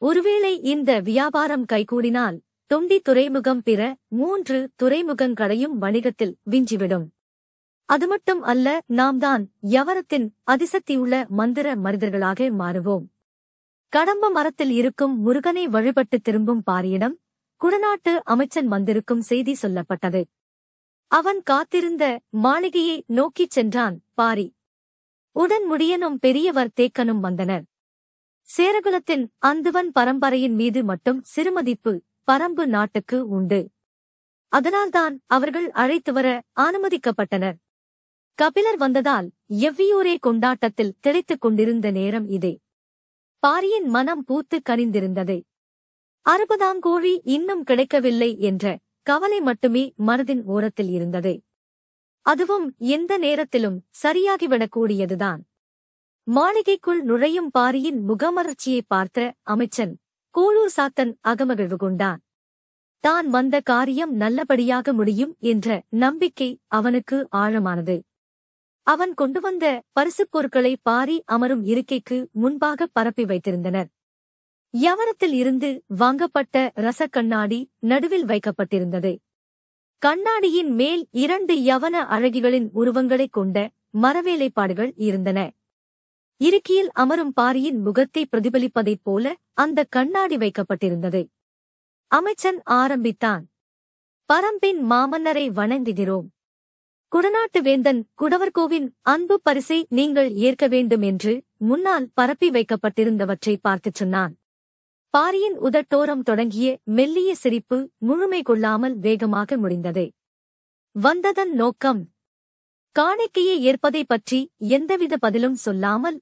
ஒருவேளை 0.02 0.52
இந்த 0.62 0.90
வியாபாரம் 1.00 1.64
கைகூடினால் 1.72 2.36
தொண்டி 2.70 3.00
துறைமுகம் 3.00 3.62
பிற 3.62 3.96
மூன்று 4.08 4.70
துறைமுகங்களையும் 4.82 5.72
வணிகத்தில் 5.80 6.34
விஞ்சிவிடும். 6.50 7.06
அது 7.84 8.06
மட்டும் 8.06 8.42
அல்ல 8.42 8.80
நாம் 8.86 9.18
தான் 9.18 9.48
யவரத்தின் 9.62 10.26
அதிசக்தியுள்ள 10.50 11.28
மந்திர 11.28 11.76
மனிதர்களாக 11.76 12.50
மாறுவோம். 12.50 13.06
கடம்ப 13.88 14.30
மரத்தில் 14.30 14.70
இருக்கும் 14.70 15.18
முருகனை 15.18 15.68
வழிபட்டு 15.68 16.20
திரும்பும் 16.20 16.62
பாரியிடம் 16.70 17.16
குடநாட்டு 17.60 18.12
அமைச்சன் 18.24 18.68
வந்திருக்கும் 18.68 19.20
செய்தி 19.20 19.56
சொல்லப்பட்டது. 19.62 20.22
அவன் 21.06 21.42
காத்திருந்த 21.42 22.04
மாளிகையை 22.28 23.04
நோக்கிச் 23.06 23.50
சென்றான் 23.50 24.00
பாரி. 24.14 24.54
உடன் 25.36 25.66
முடியனும் 25.72 26.20
பெரியவர் 26.20 26.74
தேக்கனும் 26.80 27.20
வந்தனர். 27.20 27.64
சேரகுலத்தின் 28.48 29.26
அந்துவன் 29.46 29.90
பரம்பரையின் 29.98 30.54
மீது 30.54 30.84
மட்டும் 30.84 31.20
சிறுமதிப்பு 31.24 31.92
பரம்பு 32.30 32.64
நாட்டுக்கு 32.66 33.28
உண்டு. 33.28 33.70
அதனால்தான் 34.48 35.20
அவர்கள் 35.26 35.70
அழைத்து 35.70 36.12
வர 36.12 36.42
அனுமதிக்கப்பட்டனர். 36.60 37.56
கபிலர் 38.34 38.76
வந்ததால் 38.76 39.30
எவ்வியூரே 39.48 40.16
கொண்டாட்டத்தில் 40.20 40.96
திளைத்துக் 41.06 41.40
கொண்டிருந்த 41.40 41.90
நேரம் 41.90 42.28
இதே. 42.28 42.58
பாரியின் 43.38 43.88
மனம் 43.88 44.24
பூத்து 44.24 44.60
கனிந்திருந்தது. 44.70 45.36
அறுபதாம் 46.26 46.78
கோழி 46.78 47.20
இன்னும் 47.24 47.62
கிடைக்கவில்லை 47.62 48.38
என்ற 48.38 48.78
கவலை 49.02 49.40
மட்டுமே 49.40 49.94
மனதின் 50.06 50.42
ஓரத்தில் 50.44 50.88
இருந்தது. 50.88 51.32
அதுவும் 52.26 52.74
எந்த 52.78 53.18
நேரத்திலும் 53.18 53.78
சரியாகிவிடக்கூடியதுதான். 54.02 55.40
மாளிகைக்குள் 56.22 57.02
நுழையும் 57.02 57.50
பாரியின் 57.50 58.00
முகமலர்ச்சியை 58.08 58.80
பார்த்த 58.86 59.34
அமைச்சன் 59.42 59.94
கூழூர் 60.30 60.72
சாத்தன் 60.76 61.14
அகமகிழ்வு 61.28 61.76
கொண்டான் 61.76 62.20
தான் 63.00 63.28
வந்த 63.28 63.60
காரியம் 63.60 64.12
நல்லபடியாக 64.12 64.92
முடியும் 64.92 65.36
என்ற 65.38 65.82
நம்பிக்கை 65.88 66.60
அவனுக்கு 66.66 67.28
ஆழமானது. 67.36 68.00
அவன் 68.82 69.14
கொண்டு 69.14 69.40
வந்த 69.40 69.82
பரிசுப் 69.92 70.28
பொருட்களை 70.30 70.76
பாரி 70.82 71.22
அமரும் 71.26 71.64
இருக்கைக்கு 71.64 72.28
முன்பாக 72.32 72.86
பரப்பி 72.86 73.24
வைத்திருந்தனர். 73.24 73.86
யவனத்தில் 74.74 75.32
இருந்து 75.32 75.84
வாங்கப்பட்ட 75.86 76.72
ரசக்கண்ணாடி 76.76 77.64
நடுவில் 77.78 78.24
வைக்கப்பட்டிருந்தது. 78.24 79.16
கண்ணாடியின் 79.98 80.74
மேல் 80.74 81.08
இரண்டு 81.10 81.54
யவன 81.54 81.96
அழகிகளின் 82.10 82.68
உருவங்களைக் 82.74 83.32
கொண்ட 83.32 83.70
மரவேலைப்பாடுகள் 84.02 84.92
இருந்தன. 84.96 85.50
இருக்கியில் 86.40 86.92
அமரும் 86.92 87.32
பாரியின் 87.32 87.78
முகத்தை 87.82 88.26
பிரதிபலிப்பதைப் 88.26 89.00
போல 89.02 89.36
அந்த 89.52 89.84
கண்ணாடி 89.84 90.36
வைக்கப்பட்டிருந்தது. 90.36 91.28
அமைச்சன் 92.06 92.62
ஆரம்பித்தான். 92.62 93.48
பரம்பின் 94.32 94.80
மாமன்னரை 94.90 95.46
வணங்குகிறோம். 95.50 96.26
குடநாட்டு 97.12 97.62
வேந்தன் 97.62 98.08
குடவர்கோவின் 98.20 98.88
அன்பு 99.00 99.40
பரிசை 99.42 99.86
நீங்கள் 99.88 100.32
ஏற்க 100.34 100.66
வேண்டும் 100.66 101.00
என்று 101.00 101.42
முன்னால் 101.56 102.10
பரப்பி 102.14 102.50
வைக்கப்பட்டிருந்தவற்றை 102.50 103.56
பார்த்துச் 103.60 103.94
சொன்னான். 103.94 104.38
பாரியின் 105.10 105.60
உதட்டோரம் 105.60 106.22
தொடங்கிய 106.22 106.78
மெல்லிய 106.84 107.34
சிரிப்பு 107.34 107.90
முழுமை 107.98 108.42
கொள்ளாமல் 108.42 108.98
வேகமாக 108.98 109.56
முடிந்தது. 109.56 110.10
வந்ததன் 110.92 111.52
நோக்கம். 111.52 112.08
காணிக்கையை 112.98 113.56
ஏற்பதைப் 113.58 114.08
பற்றி 114.08 114.50
எந்தவித 114.58 115.16
பதிலும் 115.16 115.54
சொல்லாமல் 115.54 116.20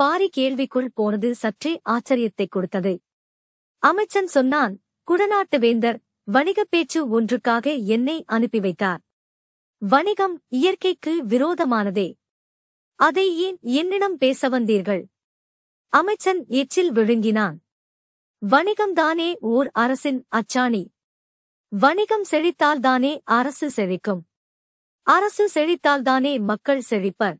பாரி 0.00 0.30
கேள்விக்குள் 0.36 0.88
போனது 0.94 1.34
சற்றே 1.34 1.80
ஆச்சரியத்தைக் 1.88 2.50
கொடுத்தது. 2.50 3.00
அமைச்சன் 3.78 4.26
சொன்னான் 4.26 4.80
குடநாட்டு 5.06 5.58
வேந்தர் 5.58 6.00
வணிகப் 6.24 6.70
பேச்சு 6.70 7.20
ஒன்றுக்காக 7.20 7.84
என்னை 7.84 8.24
அனுப்பி 8.26 8.60
வைத்தார். 8.60 9.00
வணிகம் 9.78 10.42
இயற்கைக்கு 10.48 11.26
விரோதமானதே. 11.26 12.14
அதை 12.94 13.38
ஏன் 13.38 13.58
என்னிடம் 13.60 14.16
பேச 14.16 14.48
வந்தீர்கள்? 14.48 15.04
அமைச்சன் 15.88 16.44
எச்சில் 16.48 16.92
விழுங்கினான். 16.92 17.56
வணிகம்தானே 18.50 19.34
ஓர் 19.38 19.70
அரசின் 19.72 20.26
அச்சாணி. 20.28 20.88
வணிகம் 21.68 22.24
செழித்தால்தானே 22.30 23.20
அரசு 23.24 23.70
செழிக்கும். 23.76 24.20
அரசு 25.02 25.50
செழித்தால்தானே 25.54 26.40
மக்கள் 26.40 26.80
செழிப்பர். 26.80 27.38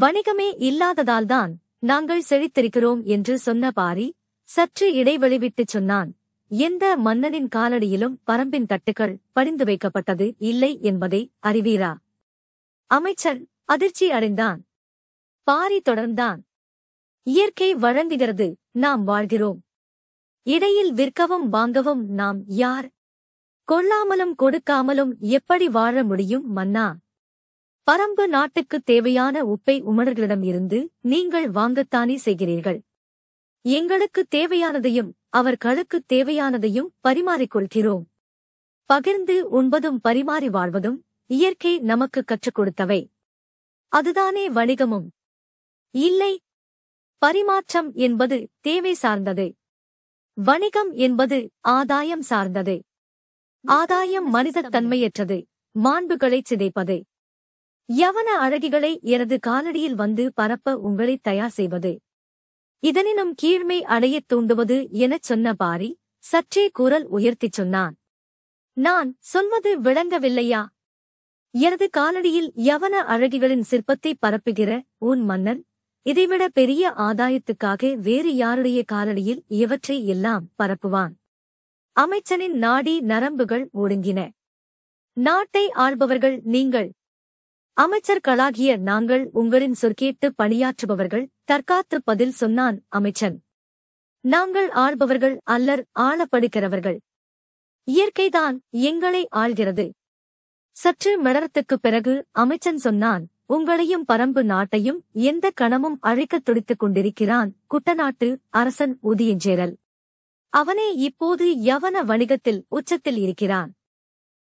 வணிகமே 0.00 0.46
இல்லாததால்தான் 0.58 1.52
நாங்கள் 1.78 2.22
செழித்திருக்கிறோம் 2.30 3.04
என்று 3.04 3.38
சொன்ன 3.38 3.70
பாரி 3.70 4.14
சற்று 4.42 4.92
இடைவெளி 4.92 5.38
விட்டுச் 5.38 5.68
சொன்னான். 5.68 6.16
எந்த 6.48 6.96
மன்னனின் 6.96 7.48
காலடியிலும் 7.56 8.16
பரம்பின் 8.26 8.66
தட்டுகள் 8.66 9.16
படிந்து 9.32 9.64
வைக்கப்பட்டது 9.64 10.34
இல்லை 10.38 10.78
என்பதை 10.82 11.30
அறிவீரா? 11.42 11.94
அமைச்சர் 12.86 13.46
அதிர்ச்சி 13.64 14.10
அடைந்தான். 14.10 14.66
பாரி 15.42 15.82
தொடர்ந்தான். 15.88 16.38
இயற்கை 17.22 17.74
வழங்குகிறது 17.74 18.56
நாம் 18.70 19.04
வாழ்கிறோம். 19.04 19.62
இடையில் 20.42 20.92
விற்கவும் 20.92 21.48
வாங்கவும் 21.48 22.08
நாம் 22.08 22.42
யார்? 22.46 22.90
கொள்ளாமலும் 23.72 24.34
கொடுக்காமலும் 24.38 25.18
எப்படி 25.18 25.68
வாழ 25.68 26.04
முடியும் 26.04 26.52
மன்னா? 26.52 26.96
பரம்பு 27.90 28.24
நாட்டுக்குத் 28.26 28.84
தேவையான 28.84 29.44
உப்பை 29.44 29.76
உமர்களிடம் 29.84 30.44
இருந்து 30.44 30.92
நீங்கள் 31.00 31.50
வாங்கத்தானே 31.50 32.16
செய்கிறீர்கள். 32.24 32.78
எங்களுக்குத் 33.64 34.34
தேவையானதையும் 34.34 35.10
அவர்களுக்குத் 35.28 36.12
தேவையானதையும் 36.12 36.88
பரிமாறிக்கொள்கிறோம் 37.08 38.04
பகிர்ந்து 38.90 39.62
உண்பதும் 39.62 39.98
பரிமாறி 40.02 40.48
வாழ்வதும் 40.48 40.98
இயற்கை 41.30 41.78
நமக்கு 41.80 42.24
கற்றுக் 42.24 42.58
கொடுத்தவை. 42.58 43.00
அதுதானே 43.92 44.50
வணிகமும். 44.50 45.06
இல்லை. 45.94 46.32
பரிமாற்றம் 47.22 47.92
என்பது 47.94 48.48
தேவை 48.60 48.94
சார்ந்தது. 48.94 49.46
வணிகம் 50.36 50.92
என்பது 50.92 51.38
ஆதாயம் 51.68 52.22
சார்ந்தது. 52.22 52.76
ஆதாயம் 53.64 54.30
மனிதத் 54.30 54.70
தன்மையற்றது 54.70 55.36
மாண்புகளைச் 55.74 56.48
சிதைப்பது. 56.50 56.96
யவன 57.92 58.28
அழகிகளை 58.40 59.00
எனது 59.00 59.38
காலடியில் 59.46 59.94
வந்து 59.94 60.32
பரப்ப 60.32 60.76
உங்களை 60.76 61.16
தயார் 61.16 61.50
செய்வது. 61.50 62.00
இதனினும் 62.82 63.34
கீழ்மை 63.42 63.82
அடையத் 63.82 64.32
தூண்டுவது 64.32 64.90
எனச் 64.90 65.22
சொன்ன 65.22 65.54
பாரி 65.54 65.98
சற்றே 66.18 66.70
குரல் 66.70 67.08
உயர்த்திச் 67.10 67.52
சொன்னான். 67.52 67.94
நான் 68.72 69.16
சொல்வது 69.18 69.80
விளங்கவில்லையா? 69.80 70.66
எனது 71.50 71.90
காலடியில் 71.96 72.50
யவன 72.56 72.94
அழகிகளின் 73.08 73.64
சிற்பத்தை 73.70 74.12
பரப்புகிற 74.26 74.82
உன் 74.98 75.20
மன்னன் 75.20 75.64
இதைவிட 76.02 76.48
பெரிய 76.48 76.90
ஆதாயத்துக்காக 76.90 77.94
வேறு 77.94 78.34
யாருடைய 78.34 78.84
காலடியில் 78.92 79.42
இவற்றை 79.46 80.06
எல்லாம் 80.06 80.48
பரப்புவான்? 80.62 81.12
அமைச்சனின் 81.92 82.56
நாடி 82.56 83.00
நரம்புகள் 83.00 83.68
ஒடுங்கின. 83.74 84.28
நாட்டை 85.12 85.70
ஆள்பவர்கள் 85.70 86.40
நீங்கள் 86.42 86.92
அமைச்சர்களாகிய 87.80 88.78
நாங்கள் 88.78 89.28
உங்களின் 89.32 89.74
சொற்கேட்டு 89.82 90.30
பணியாற்றுபவர்கள் 90.42 91.26
தற்காத்து 91.52 91.98
பதில் 92.04 92.32
சொன்னான் 92.32 92.82
அமைச்சன். 92.88 93.42
நாங்கள் 94.20 94.70
ஆள்பவர்கள் 94.70 95.40
அல்லர் 95.44 95.86
ஆளப்படுகிறவர்கள். 95.98 96.98
இயற்கைதான் 97.84 98.62
எங்களை 98.70 99.28
ஆள்கிறது. 99.34 99.90
சற்று 100.70 101.22
மிடரத்துக்குப் 101.22 101.80
பிறகு 101.80 102.26
அமைச்சன் 102.30 102.78
சொன்னான் 102.78 103.26
உங்களையும் 103.48 104.04
பரம்பு 104.08 104.42
நாட்டையும் 104.42 105.04
எந்த 105.12 105.50
கணமும் 105.50 105.98
அழிக்கத் 106.00 106.44
துடித்துக் 106.44 106.78
கொண்டிருக்கிறான் 106.78 107.56
குட்டநாட்டு 107.66 108.36
அரசன் 108.50 108.98
உதியஞ்சேரல். 109.02 109.74
அவனே 110.48 110.94
இப்போது 110.94 111.56
யவன 111.56 112.04
வணிகத்தில் 112.04 112.64
உச்சத்தில் 112.68 113.16
இருக்கிறான். 113.16 113.74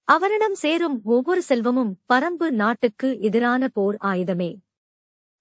அவனிடம் 0.09 0.55
சேரும் 0.55 1.01
ஒவ்வொரு 1.05 1.43
செல்வமும் 1.43 1.99
பரம்பு 2.13 2.51
நாட்டுக்கு 2.51 3.21
எதிரான 3.21 3.69
போர் 3.69 3.97
ஆயுதமே. 4.01 4.57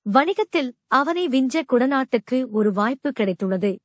வணிகத்தில் 0.01 0.75
அவனை 0.87 1.27
விஞ்ச 1.27 1.61
குடநாட்டுக்கு 1.67 2.49
ஒரு 2.49 2.71
வாய்ப்பு 2.71 3.11
கிடைத்துள்ளது. 3.19 3.75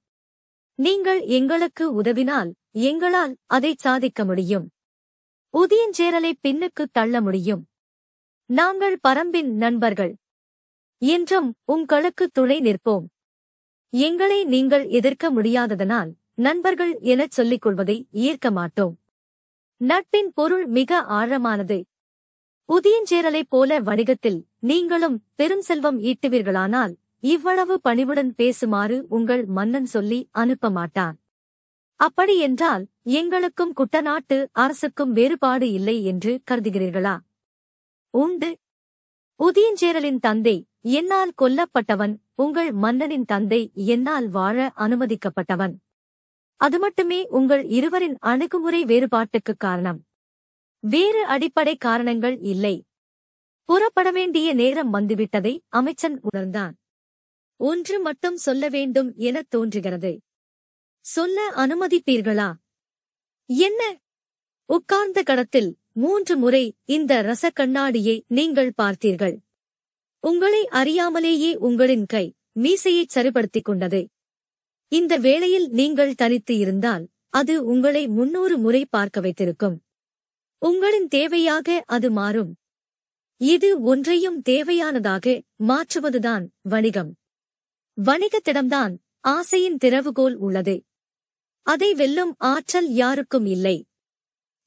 நீங்கள் 0.75 1.21
எங்களுக்கு 1.21 2.03
உதவினால் 2.03 2.53
எங்களால் 2.71 3.37
அதைச் 3.47 3.79
சாதிக்க 3.79 4.25
முடியும். 4.25 4.71
உதியஞ்சேரலை 5.59 6.33
பின்னுக்கு 6.49 6.87
தள்ள 6.93 7.21
முடியும். 7.21 7.69
நாங்கள் 8.47 8.99
பரம்பின் 9.09 9.53
நண்பர்கள். 9.57 10.17
என்றும் 10.99 11.55
உங்களுக்கு 11.65 12.29
துணை 12.29 12.61
நிற்போம். 12.61 13.05
எங்களை 13.89 14.45
நீங்கள் 14.45 14.89
எதிர்க்க 14.89 15.33
முடியாததனால் 15.33 16.11
நண்பர்கள் 16.35 16.99
எனச் 17.01 17.31
சொல்லிக் 17.31 17.61
கொள்வதை 17.61 18.07
ஏற்க 18.11 18.51
மாட்டோம். 18.51 19.00
நட்பின் 19.81 20.33
பொருள் 20.35 20.67
மிக 20.67 20.99
ஆழமானது. 21.01 21.85
உதியஞ்சேரலைப் 22.69 23.49
போல 23.49 23.81
வணிகத்தில் 23.81 24.45
நீங்களும் 24.59 25.25
பெரும் 25.35 25.61
செல்வம் 25.61 25.99
ஈட்டுவீர்களானால் 26.01 26.93
இவ்வளவு 27.21 27.81
பணிவுடன் 27.81 28.35
பேசுமாறு 28.39 29.03
உங்கள் 29.09 29.47
மன்னன் 29.47 29.85
சொல்லி 29.85 30.29
அனுப்ப 30.31 30.71
மாட்டான் 30.71 31.17
அப்படியென்றால் 31.97 32.87
எங்களுக்கும் 33.03 33.73
குட்டநாட்டு 33.75 34.47
அரசுக்கும் 34.53 35.13
வேறுபாடு 35.13 35.73
இல்லை 35.73 36.05
என்று 36.05 36.41
கருதுகிறீர்களா? 36.51 37.19
உண்டு. 38.11 38.51
உதியஞ்சேரலின் 39.41 40.19
தந்தை 40.19 40.57
என்னால் 40.81 41.33
கொல்லப்பட்டவன் 41.43 42.17
உங்கள் 42.35 42.73
மன்னனின் 42.73 43.25
தந்தை 43.25 43.73
என்னால் 43.75 44.29
வாழ 44.29 44.73
அனுமதிக்கப்பட்டவன். 44.77 45.75
அது 46.61 46.79
மட்டுமே 46.79 47.27
உங்கள் 47.27 47.65
இருவரின் 47.65 48.17
அணுகுமுறை 48.21 48.85
வேறுபாட்டுக்குக் 48.85 49.59
காரணம். 49.59 50.05
வேறு 50.79 51.25
அடிப்படை 51.25 51.77
காரணங்கள் 51.77 52.39
இல்லை. 52.39 52.85
புறப்பட 53.65 54.11
வேண்டிய 54.11 54.55
நேரம் 54.55 54.95
வந்துவிட்டதை 54.95 55.59
அமைச்சன் 55.69 56.21
உணர்ந்தான். 56.23 56.77
ஒன்று 57.57 58.01
மட்டும் 58.01 58.37
சொல்ல 58.37 58.69
வேண்டும் 58.69 59.13
எனத் 59.17 59.51
தோன்றுகிறது. 59.51 60.21
சொல்ல 61.01 61.49
அனுமதிப்பீர்களா? 61.57 62.53
என்ன? 63.47 64.01
உட்கார்ந்த 64.67 65.23
கடத்தில் 65.23 65.75
மூன்று 65.93 66.37
முறை 66.37 66.77
இந்த 66.85 67.23
ரச 67.23 67.51
கண்ணாடியை 67.51 68.25
நீங்கள் 68.29 68.73
பார்த்தீர்கள். 68.83 69.37
உங்களை 70.21 70.69
அறியாமலேயே 70.71 71.57
உங்களின் 71.57 72.07
கை 72.07 72.35
மீசையைச் 72.53 73.11
சரிபடுத்திக் 73.15 73.65
கொண்டது. 73.65 74.09
இந்த 74.93 75.17
வேளையில் 75.17 75.67
நீங்கள் 75.71 76.15
தனித்து 76.15 76.57
இருந்தால் 76.57 77.05
அது 77.29 77.65
உங்களை 77.65 78.09
முன்னூறு 78.09 78.59
முறை 78.59 78.87
பார்க்க 78.87 79.21
வைத்திருக்கும். 79.21 79.77
உங்களின் 80.63 81.07
தேவையாக 81.15 81.69
அது 81.87 82.11
மாறும். 82.11 82.51
இது 83.41 83.69
ஒன்றையும் 83.83 84.43
தேவையானதாக 84.49 85.27
மாற்றுவதுதான் 85.69 86.45
வணிகம். 86.63 87.13
வணிகத்திடம்தான் 87.97 88.95
ஆசையின் 89.21 89.79
திறவுகோல் 89.85 90.37
உள்ளது. 90.39 90.75
அதை 91.67 91.95
வெல்லும் 91.95 92.35
ஆற்றல் 92.39 92.91
யாருக்கும் 92.93 93.47
இல்லை. 93.47 93.77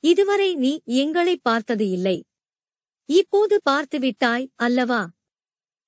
இதுவரை 0.04 0.56
நீ 0.56 0.82
எங்களை 0.86 1.38
பார்த்தது 1.38 1.90
இல்லை. 1.90 2.18
இப்போது 3.10 3.62
பார்த்துவிட்டாய் 3.70 4.48
அல்லவா? 4.56 5.04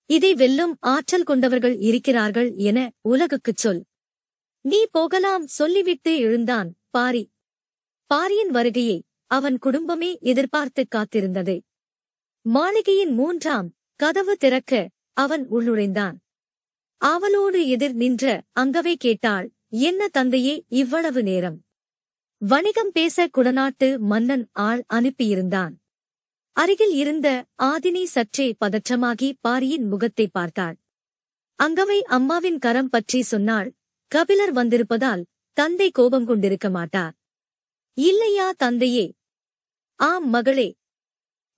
இதை 0.09 0.33
வெல்லும் 0.33 0.77
ஆற்றல் 0.79 1.23
கொண்டவர்கள் 1.23 1.77
இருக்கிறார்கள் 1.79 2.53
என 2.69 2.79
உலகுக்குச் 3.09 3.61
சொல். 3.63 3.83
நீ 4.65 4.79
போகலாம் 4.91 5.45
சொல்லிவிட்டு 5.47 6.11
எழுந்தான் 6.17 6.69
பாரி. 6.89 7.23
பாரியின் 8.11 8.49
வருகையை 8.49 8.99
அவன் 9.31 9.57
குடும்பமே 9.57 10.09
எதிர்பார்த்து 10.21 10.83
காத்திருந்தது. 10.95 11.55
மாளிகையின் 12.45 13.13
மூன்றாம் 13.13 13.69
கதவு 13.99 14.33
திறக்க 14.37 14.73
அவன் 15.17 15.43
உள்ளுழைந்தான். 15.47 16.17
ஆவலோடு 17.01 17.61
எதிர் 17.67 17.95
நின்ற 17.95 18.25
அங்கவே 18.53 18.95
கேட்டாள் 18.95 19.47
என்ன 19.85 20.07
தந்தையே 20.07 20.55
இவ்வளவு 20.73 21.23
நேரம்? 21.23 21.57
வணிகம் 22.41 22.91
பேச 22.91 23.27
குடநாட்டு 23.27 23.89
மன்னன் 23.99 24.45
ஆள் 24.51 24.83
அனுப்பியிருந்தான். 24.93 25.73
அருகில் 26.55 26.95
இருந்த 26.95 27.27
ஆதினி 27.63 28.03
சற்றே 28.07 28.49
பதற்றமாகி 28.65 29.31
பாரியின் 29.39 29.87
முகத்தை 29.87 30.27
பார்த்தாள். 30.27 30.75
அங்கவை 31.59 32.01
அம்மாவின் 32.09 32.59
கரம் 32.59 32.89
பற்றி 32.89 33.19
சொன்னாள் 33.21 33.69
கபிலர் 34.07 34.53
வந்திருப்பதால் 34.53 35.23
தந்தை 35.53 35.91
கோபம் 35.91 36.25
கொண்டிருக்க 36.25 36.69
மாட்டார் 36.69 37.13
இல்லையா 37.93 38.51
தந்தையே? 38.51 39.13
ஆம் 39.95 40.29
மகளே. 40.29 40.75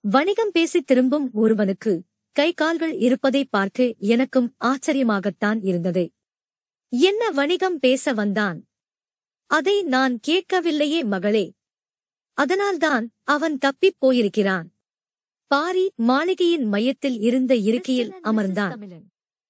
வணிகம் 0.00 0.50
பேசித் 0.50 0.86
திரும்பும் 0.86 1.30
ஒருவனுக்கு 1.32 2.02
கை 2.32 2.52
கால்கள் 2.52 2.94
இருப்பதை 2.98 3.44
பார்த்து 3.44 3.96
எனக்கும் 3.98 4.54
ஆச்சரியமாகத்தான் 4.64 5.58
இருந்தது. 5.62 6.10
என்ன 6.88 7.30
வணிகம் 7.30 7.78
பேச 7.78 8.12
வந்தான்? 8.12 8.66
அதை 9.46 9.82
நான் 9.82 10.20
கேட்கவில்லையே 10.28 11.04
மகளே. 11.04 11.52
அதனால்தான் 12.32 13.12
அவன் 13.22 13.58
தப்பிப் 13.58 13.96
போயிருக்கிறான். 13.98 14.72
பாரி 15.46 15.92
மாளிகையின் 15.96 16.64
மையத்தில் 16.64 17.18
இருந்த 17.20 17.56
இருக்கையில் 17.56 18.12
அமர்ந்தான். 18.24 19.02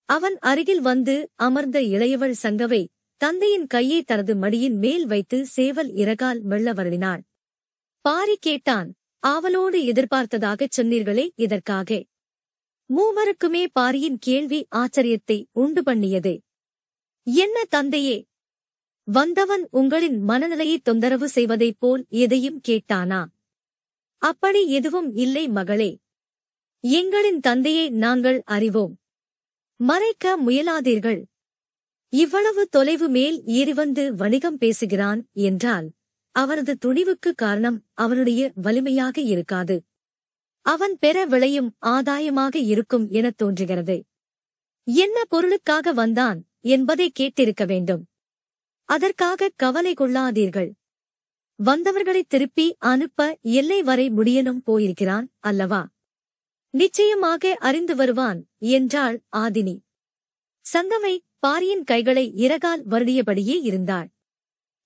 அவன் 0.09 0.39
அருகில் 0.39 0.81
வந்து 0.81 1.31
அமர்ந்த 1.35 1.81
இளையவள் 1.81 2.35
சங்கவை 2.43 2.87
தந்தையின் 3.17 3.67
கையை 3.67 4.03
தனது 4.03 4.35
மடியின் 4.35 4.77
மேல் 4.77 5.07
வைத்து 5.07 5.47
சேவல் 5.47 5.91
இறகால் 5.93 6.41
மெல்ல 6.41 6.73
வருடினாள். 6.73 7.23
பாரி 8.01 8.37
கேட்டான் 8.37 8.95
ஆவலோடு 9.19 9.79
எதிர்பார்த்ததாகச் 9.85 10.77
சொன்னீர்களே 10.77 11.29
இதற்காக. 11.35 12.05
மூவருக்குமே 12.91 13.67
பாரியின் 13.73 14.19
கேள்வி 14.21 14.67
ஆச்சரியத்தை 14.77 15.45
உண்டு 15.53 15.83
பண்ணியது. 15.83 16.33
என்ன 17.27 17.65
தந்தையே? 17.65 18.27
வந்தவன் 19.09 19.69
உங்களின் 19.71 20.19
மனநிலையை 20.21 20.79
தொந்தரவு 20.79 21.29
செய்வதைப் 21.29 21.77
போல் 21.79 22.07
எதையும் 22.09 22.61
கேட்டானா? 22.69 23.21
அப்படி 24.23 24.69
எதுவும் 24.69 25.11
இல்லை 25.15 25.49
மகளே. 25.49 25.91
எங்களின் 26.85 27.41
தந்தையை 27.41 27.91
நாங்கள் 27.91 28.43
அறிவோம். 28.47 28.95
மறைக்க 29.81 30.39
முயலாதீர்கள். 30.47 31.25
இவ்வளவு 32.13 32.67
தொலைவு 32.67 33.09
மேல் 33.09 33.43
ஏறிவந்து 33.47 34.09
வணிகம் 34.13 34.59
பேசுகிறான் 34.59 35.27
என்றால் 35.33 35.91
அவரது 36.35 36.77
துணிவுக்கு 36.87 37.31
காரணம் 37.35 37.85
அவனுடைய 37.95 38.53
வலிமையாக 38.55 39.21
இருக்காது. 39.21 39.77
அவன் 40.67 40.99
பெற 40.99 41.25
விளையும் 41.25 41.77
ஆதாயமாக 41.87 42.57
இருக்கும் 42.57 43.09
எனத் 43.11 43.37
தோன்றுகிறது. 43.37 43.97
என்ன 44.85 45.25
பொருளுக்காக 45.25 45.93
வந்தான் 45.93 46.45
என்பதை 46.61 47.13
கேட்டிருக்க 47.19 47.67
வேண்டும். 47.67 48.07
அதற்காக 48.89 49.51
கவலை 49.57 49.95
கொள்ளாதீர்கள். 49.95 50.71
வந்தவர்களை 51.59 52.25
திருப்பி 52.29 52.77
அனுப்ப 52.79 53.39
எல்லை 53.43 53.83
வரை 53.83 54.11
முடியனும் 54.11 54.63
போயிருக்கிறான் 54.65 55.31
அல்லவா? 55.39 55.81
நிச்சயமாக 56.75 57.57
அறிந்து 57.61 57.95
வருவான் 57.97 58.47
என்றாள் 58.59 59.23
ஆதினி. 59.37 59.77
சங்கவை 60.65 61.19
பாரியின் 61.39 61.85
கைகளை 61.85 62.33
இறகால் 62.37 62.83
வருடியபடியே 62.91 63.57
இருந்தாள். 63.63 64.09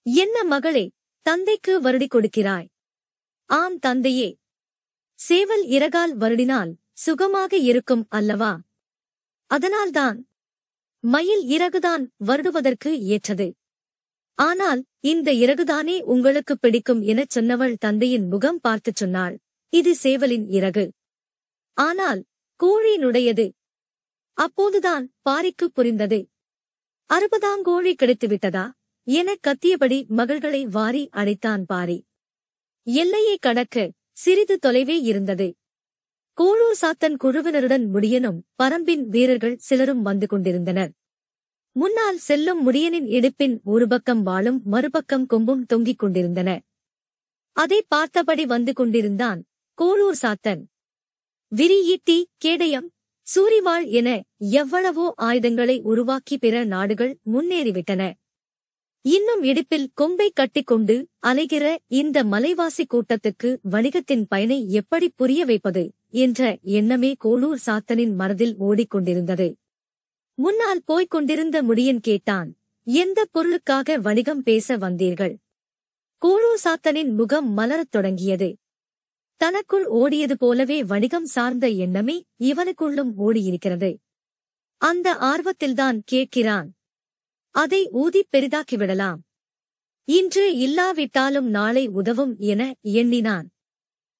என்ன 0.06 0.44
மகளே 0.44 0.90
தந்தைக்கு 1.26 1.82
வருடி 1.82 2.06
கொடுக்கிறாய்? 2.06 2.68
ஆம் 3.50 3.78
தந்தையே. 3.78 4.38
சேவல் 5.14 5.64
இறகால் 5.66 6.14
வருடினால் 6.20 6.72
சுகமாக 6.92 7.56
இருக்கும் 7.56 8.06
அல்லவா? 8.08 8.60
அதனால்தான். 9.46 10.18
மயில் 11.04 11.44
இறகுதான் 11.48 12.04
வருடுவதற்கு 12.26 12.90
ஏற்றது. 13.04 13.46
ஆனால் 14.38 14.84
இந்த 15.00 15.32
இறகுதானே 15.32 16.00
உங்களுக்கு 16.00 16.58
பிடிக்கும் 16.58 17.02
எனச் 17.02 17.38
சொன்னவள் 17.38 17.76
தந்தையின் 17.76 18.26
முகம் 18.28 18.60
பார்த்துச் 18.60 18.96
சொன்னாள். 18.96 19.34
இது 19.72 19.96
சேவலின் 20.02 20.46
இறகு. 20.48 20.84
ஆனால் 21.72 22.24
கோழியினுடையது. 22.64 23.50
அப்போதுதான் 24.32 25.12
பாரிக்கு 25.30 25.64
புரிந்தது. 25.72 26.28
அறுபதாங்கோழி 27.14 27.94
கிடைத்துவிட்டதா? 27.94 28.70
எனக் 29.02 29.42
கத்தியபடி 29.42 30.06
மகள்களை 30.16 30.64
வாரி 30.64 31.08
அடைத்தான் 31.10 31.66
பாரி. 31.66 32.04
எல்லையை 32.82 33.38
கடக்க 33.38 33.92
சிறிது 34.12 34.58
தொலைவே 34.66 35.00
இருந்தது. 35.02 35.54
கோளூர் 36.36 36.78
சாத்தன் 36.80 37.16
குழுவினருடன் 37.24 37.84
முடியனும் 37.94 38.38
பரம்பின் 38.62 39.06
வீரர்கள் 39.06 39.56
சிலரும் 39.56 40.02
வந்து 40.02 40.26
கொண்டிருந்தனர். 40.26 40.92
முன்னால் 41.72 42.18
செல்லும் 42.18 42.70
முடியனின் 42.70 43.08
இடுப்பின் 43.08 43.60
ஒரு 43.64 43.88
பக்கம் 43.88 44.26
வாளும் 44.26 44.62
மறுபக்கம் 44.62 45.26
கொம்பும் 45.26 45.66
தொங்கிக் 45.66 45.98
கொண்டிருந்தன. 45.98 46.60
அதை 47.52 47.84
பார்த்தபடி 47.88 48.46
வந்து 48.46 48.72
கொண்டிருந்தான் 48.72 49.44
கோளூர் 49.82 50.18
சாத்தன். 50.22 50.64
விரியீட்டி 51.56 52.22
கேடயம் 52.36 52.92
சூரிவாள் 53.26 53.86
என 53.88 54.22
எவ்வளவோ 54.36 55.12
ஆயுதங்களை 55.16 55.80
உருவாக்கி 55.82 56.38
பிற 56.38 56.64
நாடுகள் 56.64 57.18
முன்னேறிவிட்டன. 57.32 58.12
இன்னும் 59.00 59.42
இடுப்பில் 59.42 59.90
கொம்பை 59.94 60.30
கட்டிக்கொண்டு 60.34 61.08
அலைகிற 61.26 61.76
இந்த 61.88 62.24
மலைவாசி 62.24 62.84
கூட்டத்துக்கு 62.86 63.56
வணிகத்தின் 63.70 64.24
பயனை 64.28 64.70
எப்படி 64.70 65.08
புரிய 65.08 65.44
வைப்பது 65.44 65.92
என்ற 66.08 66.58
எண்ணமே 66.62 67.14
கோளூர் 67.24 67.62
சாத்தனின் 67.66 68.14
மனதில் 68.14 68.56
ஓடிக்கொண்டிருந்தது. 68.60 69.54
முன்னால் 70.34 70.82
போய்க் 70.84 71.10
கொண்டிருந்த 71.10 71.62
முடியன் 71.62 72.02
கேட்டான் 72.02 72.56
எந்த 72.82 73.26
பொருளுக்காக 73.30 73.98
வணிகம் 73.98 74.42
பேச 74.42 74.76
வந்தீர்கள்? 74.76 75.36
கோளூர் 76.22 76.64
சாத்தனின் 76.64 77.14
முகம் 77.14 77.58
மலரத் 77.58 77.90
தொடங்கியது. 77.90 78.56
தனக்குள் 79.42 79.86
ஓடியது 79.86 80.32
போலவே 80.32 80.84
வணிகம் 80.84 81.26
சார்ந்த 81.26 81.68
எண்ணமே 81.68 82.24
இவனுக்குள்ளும் 82.38 83.12
ஓடியிருக்கிறது. 83.18 83.96
அந்த 84.76 85.14
ஆர்வத்தில்தான் 85.14 86.00
கேட்கிறான். 86.12 86.66
அதை 87.50 87.88
ஊதிப் 87.88 88.28
பெரிதாக்கிவிடலாம் 88.32 89.14
இன்று 90.04 90.56
இல்லாவிட்டாலும் 90.56 91.48
நாளை 91.48 91.86
உதவும் 91.86 92.38
என 92.38 92.74
எண்ணினான். 92.80 93.50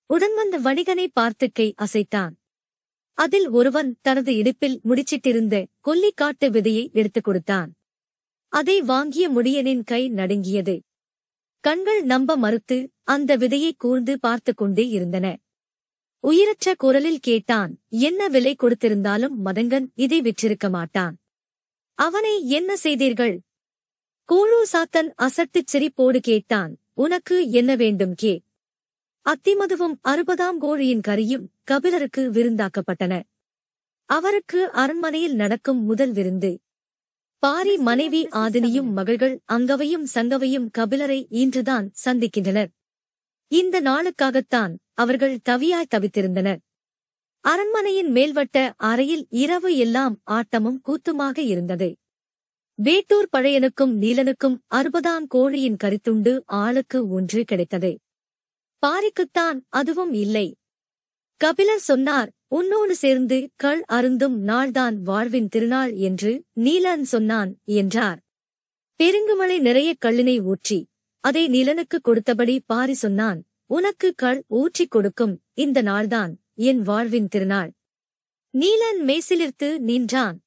உடன் 0.07 0.35
வந்த 0.35 0.61
வணிகனை 0.61 1.07
பார்த்து 1.12 1.53
கை 1.53 1.75
அசைத்தான். 1.83 2.31
அதில் 3.12 3.49
ஒருவன் 3.49 3.99
தனது 4.01 4.37
இடுப்பில் 4.37 4.81
முடிச்சிட்டிருந்த 4.85 5.66
கொல்லிக்காட்டு 5.87 6.51
விதையை 6.51 6.93
எடுத்துக் 6.93 7.25
கொடுத்தான். 7.25 7.73
அதை 8.49 8.81
வாங்கிய 8.81 9.31
முடியனின் 9.31 9.85
கை 9.85 10.09
நடுங்கியது. 10.09 10.83
கண்கள் 11.63 12.03
நம்ப 12.03 12.37
மறுத்து 12.37 12.93
அந்த 13.03 13.37
விதையை 13.37 13.73
கூர்ந்து 13.77 14.21
பார்த்துக் 14.21 14.57
கொண்டே 14.57 14.89
இருந்தன. 14.89 15.39
உயிரற்ற 16.21 16.75
குரலில் 16.75 17.19
கேட்டான் 17.19 17.79
என்ன 17.89 18.29
விலை 18.29 18.57
கொடுத்திருந்தாலும் 18.57 19.33
மதங்கன் 19.45 19.87
இதை 19.95 20.21
விற்றிருக்க 20.21 20.71
மாட்டான். 20.71 21.19
அவனை 21.95 22.49
என்ன 22.49 22.77
செய்தீர்கள்? 22.77 23.41
கூழு 24.33 24.63
சாத்தன் 24.73 25.13
அசட்டுச் 25.15 25.77
சிரிப்போடு 25.77 26.19
கேட்டான் 26.19 26.77
உனக்கு 26.95 27.51
என்ன 27.51 27.77
வேண்டும் 27.77 28.15
கே? 28.15 28.43
அத்திமதுவும் 29.25 29.95
அறுபதாம் 30.09 30.59
கோழியின் 30.61 31.01
கரியும் 31.09 31.47
கபிலருக்கு 31.65 32.31
விருந்தாக்கப்பட்டன. 32.31 33.23
அவருக்கு 34.05 34.71
அரண்மனையில் 34.71 35.35
நடக்கும் 35.35 35.85
முதல் 35.85 36.13
விருந்து. 36.13 36.62
பாரி 37.43 37.76
மனைவி 37.76 38.26
ஆதினியும் 38.26 38.90
மகள்கள் 38.93 39.40
அங்கவையும் 39.53 40.05
சங்கவையும் 40.14 40.66
கபிலரை 40.78 41.26
இன்றுதான் 41.28 41.93
சந்திக்கின்றனர். 42.05 42.68
இந்த 43.49 43.80
நாளுக்காகத்தான் 43.80 44.74
அவர்கள் 44.93 45.38
தவியாய் 45.49 45.90
தவித்திருந்தனர். 45.95 46.61
அரண்மனையின் 47.40 48.12
மேல்வட்ட 48.12 48.72
அறையில் 48.76 49.26
இரவு 49.30 49.76
எல்லாம் 49.76 50.20
ஆட்டமும் 50.30 50.78
கூத்துமாக 50.88 51.38
இருந்தது. 51.38 51.88
வேட்டூர் 52.78 53.28
பழையனுக்கும் 53.36 53.95
நீலனுக்கும் 54.01 54.57
அறுபதாம் 54.74 55.26
கோழியின் 55.34 55.80
கருத்துண்டு 55.84 56.40
ஆளுக்கு 56.47 57.09
ஒன்று 57.09 57.45
கிடைத்தது. 57.45 57.99
பாரிக்குத்தான் 58.82 59.61
அதுவும் 59.68 60.12
இல்லை. 60.12 60.47
கபிலர் 61.43 61.80
சொன்னார் 61.80 62.28
உன்னோடு 62.49 62.95
சேர்ந்து 62.95 63.36
கள் 63.62 63.80
அருந்தும் 63.86 64.34
நாள்தான் 64.49 64.97
வாழ்வின் 65.03 65.49
திருநாள் 65.49 65.93
என்று 65.99 66.32
நீலன் 66.61 67.03
சொன்னான் 67.03 67.51
என்றார். 67.78 68.18
பெருங்குமலை 69.01 69.57
நிறைய 69.59 69.90
கள்ளினை 70.05 70.34
ஊற்றி 70.43 70.78
அதை 71.24 71.43
நீலனுக்கு 71.49 71.99
கொடுத்தபடி 72.09 72.55
பாரி 72.66 72.95
சொன்னான் 72.95 73.40
உனக்கு 73.66 74.09
கள் 74.16 74.40
ஊற்றிக் 74.59 74.90
கொடுக்கும் 74.90 75.34
இந்த 75.55 75.82
நாள்தான் 75.82 76.34
என் 76.68 76.82
வாழ்வின் 76.82 77.28
திருநாள் 77.28 77.70
நீலன் 78.55 79.01
மேசிலிருத்து 79.09 79.70
நின்றான். 79.88 80.38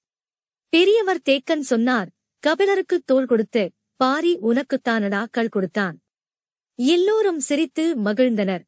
பெரியவர் 0.73 1.21
தேக்கன் 1.29 1.65
சொன்னார் 1.71 2.09
கபிலருக்கு 2.43 2.99
தோள் 3.05 3.25
கொடுத்து 3.25 3.63
பாரி 3.99 4.31
உனக்குத்தானடா 4.49 5.23
கள் 5.31 5.47
கொடுத்தான். 5.47 5.97
எல்லோரும் 6.79 7.39
சிரித்து 7.39 7.85
மகிழ்ந்தனர். 8.03 8.63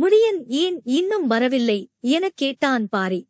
முடியன் 0.00 0.44
ஏன் 0.46 0.80
இன்னும் 0.84 1.26
வரவில்லை 1.26 1.88
எனக் 2.00 2.32
கேட்டான் 2.34 2.88
பாரி. 2.88 3.28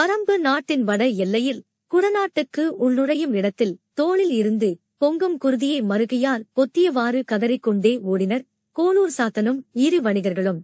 பரம்பு 0.00 0.38
நாட்டின் 0.38 0.84
வட 0.84 1.06
எல்லையில் 1.08 1.64
குடநாட்டுக்கு 1.90 2.72
உள்நுழையும் 2.80 3.34
இடத்தில் 3.34 3.78
தோளில் 3.92 4.30
இருந்து 4.30 4.78
பொங்கும் 4.96 5.38
குருதியை 5.40 5.82
மறுகையால் 5.82 6.42
பொத்தியவாறு 6.56 7.22
கதறிக்கொண்டே 7.32 8.00
ஓடினர் 8.12 8.44
கோலூர் 8.76 9.10
சாத்தனும் 9.18 9.62
இரு 9.72 10.00
வணிகர்களும். 10.00 10.58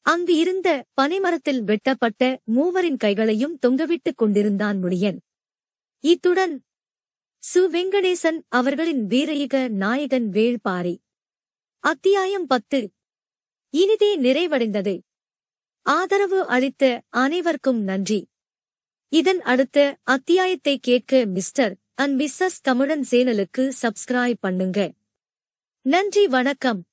அங்கு 0.00 0.36
இருந்த 0.36 0.84
பனைமரத்தில் 1.00 1.62
வெட்டப்பட்ட 1.62 2.40
மூவரின் 2.44 2.96
கைகளையும் 2.96 3.58
தொங்கவிட்டுக் 3.66 4.16
கொண்டிருந்தான் 4.16 4.84
முடியன். 4.84 5.18
இத்துடன் 6.00 6.64
சு. 7.54 7.58
வெங்கடேசன் 7.58 8.40
அவர்களின் 8.48 9.06
வீரயுக 9.06 9.68
நாயகன் 9.68 10.30
வேள்பாரி. 10.30 10.96
அத்தியாயம் 11.78 12.46
பத்து. 12.46 12.93
இனிதே 13.76 14.18
நிறைவடைந்தது. 14.18 15.00
ஆதரவு 15.82 16.46
அளித்த 16.46 17.02
அனைவருக்கும் 17.08 17.82
நன்றி. 17.82 18.28
இதன் 19.08 19.40
அடுத்த 19.40 19.96
அத்தியாயத்தை 20.02 20.78
கேட்க 20.78 21.24
மிஸ்டர் 21.24 21.76
அண்ட் 21.94 22.22
மிஸ்ஸஸ் 22.22 22.60
தமிழன் 22.62 23.06
சேனலுக்கு 23.10 23.72
சப்ஸ்கிரைப் 23.82 24.34
பண்ணுங்க. 24.40 24.92
நன்றி 25.82 26.26
வணக்கம். 26.26 26.84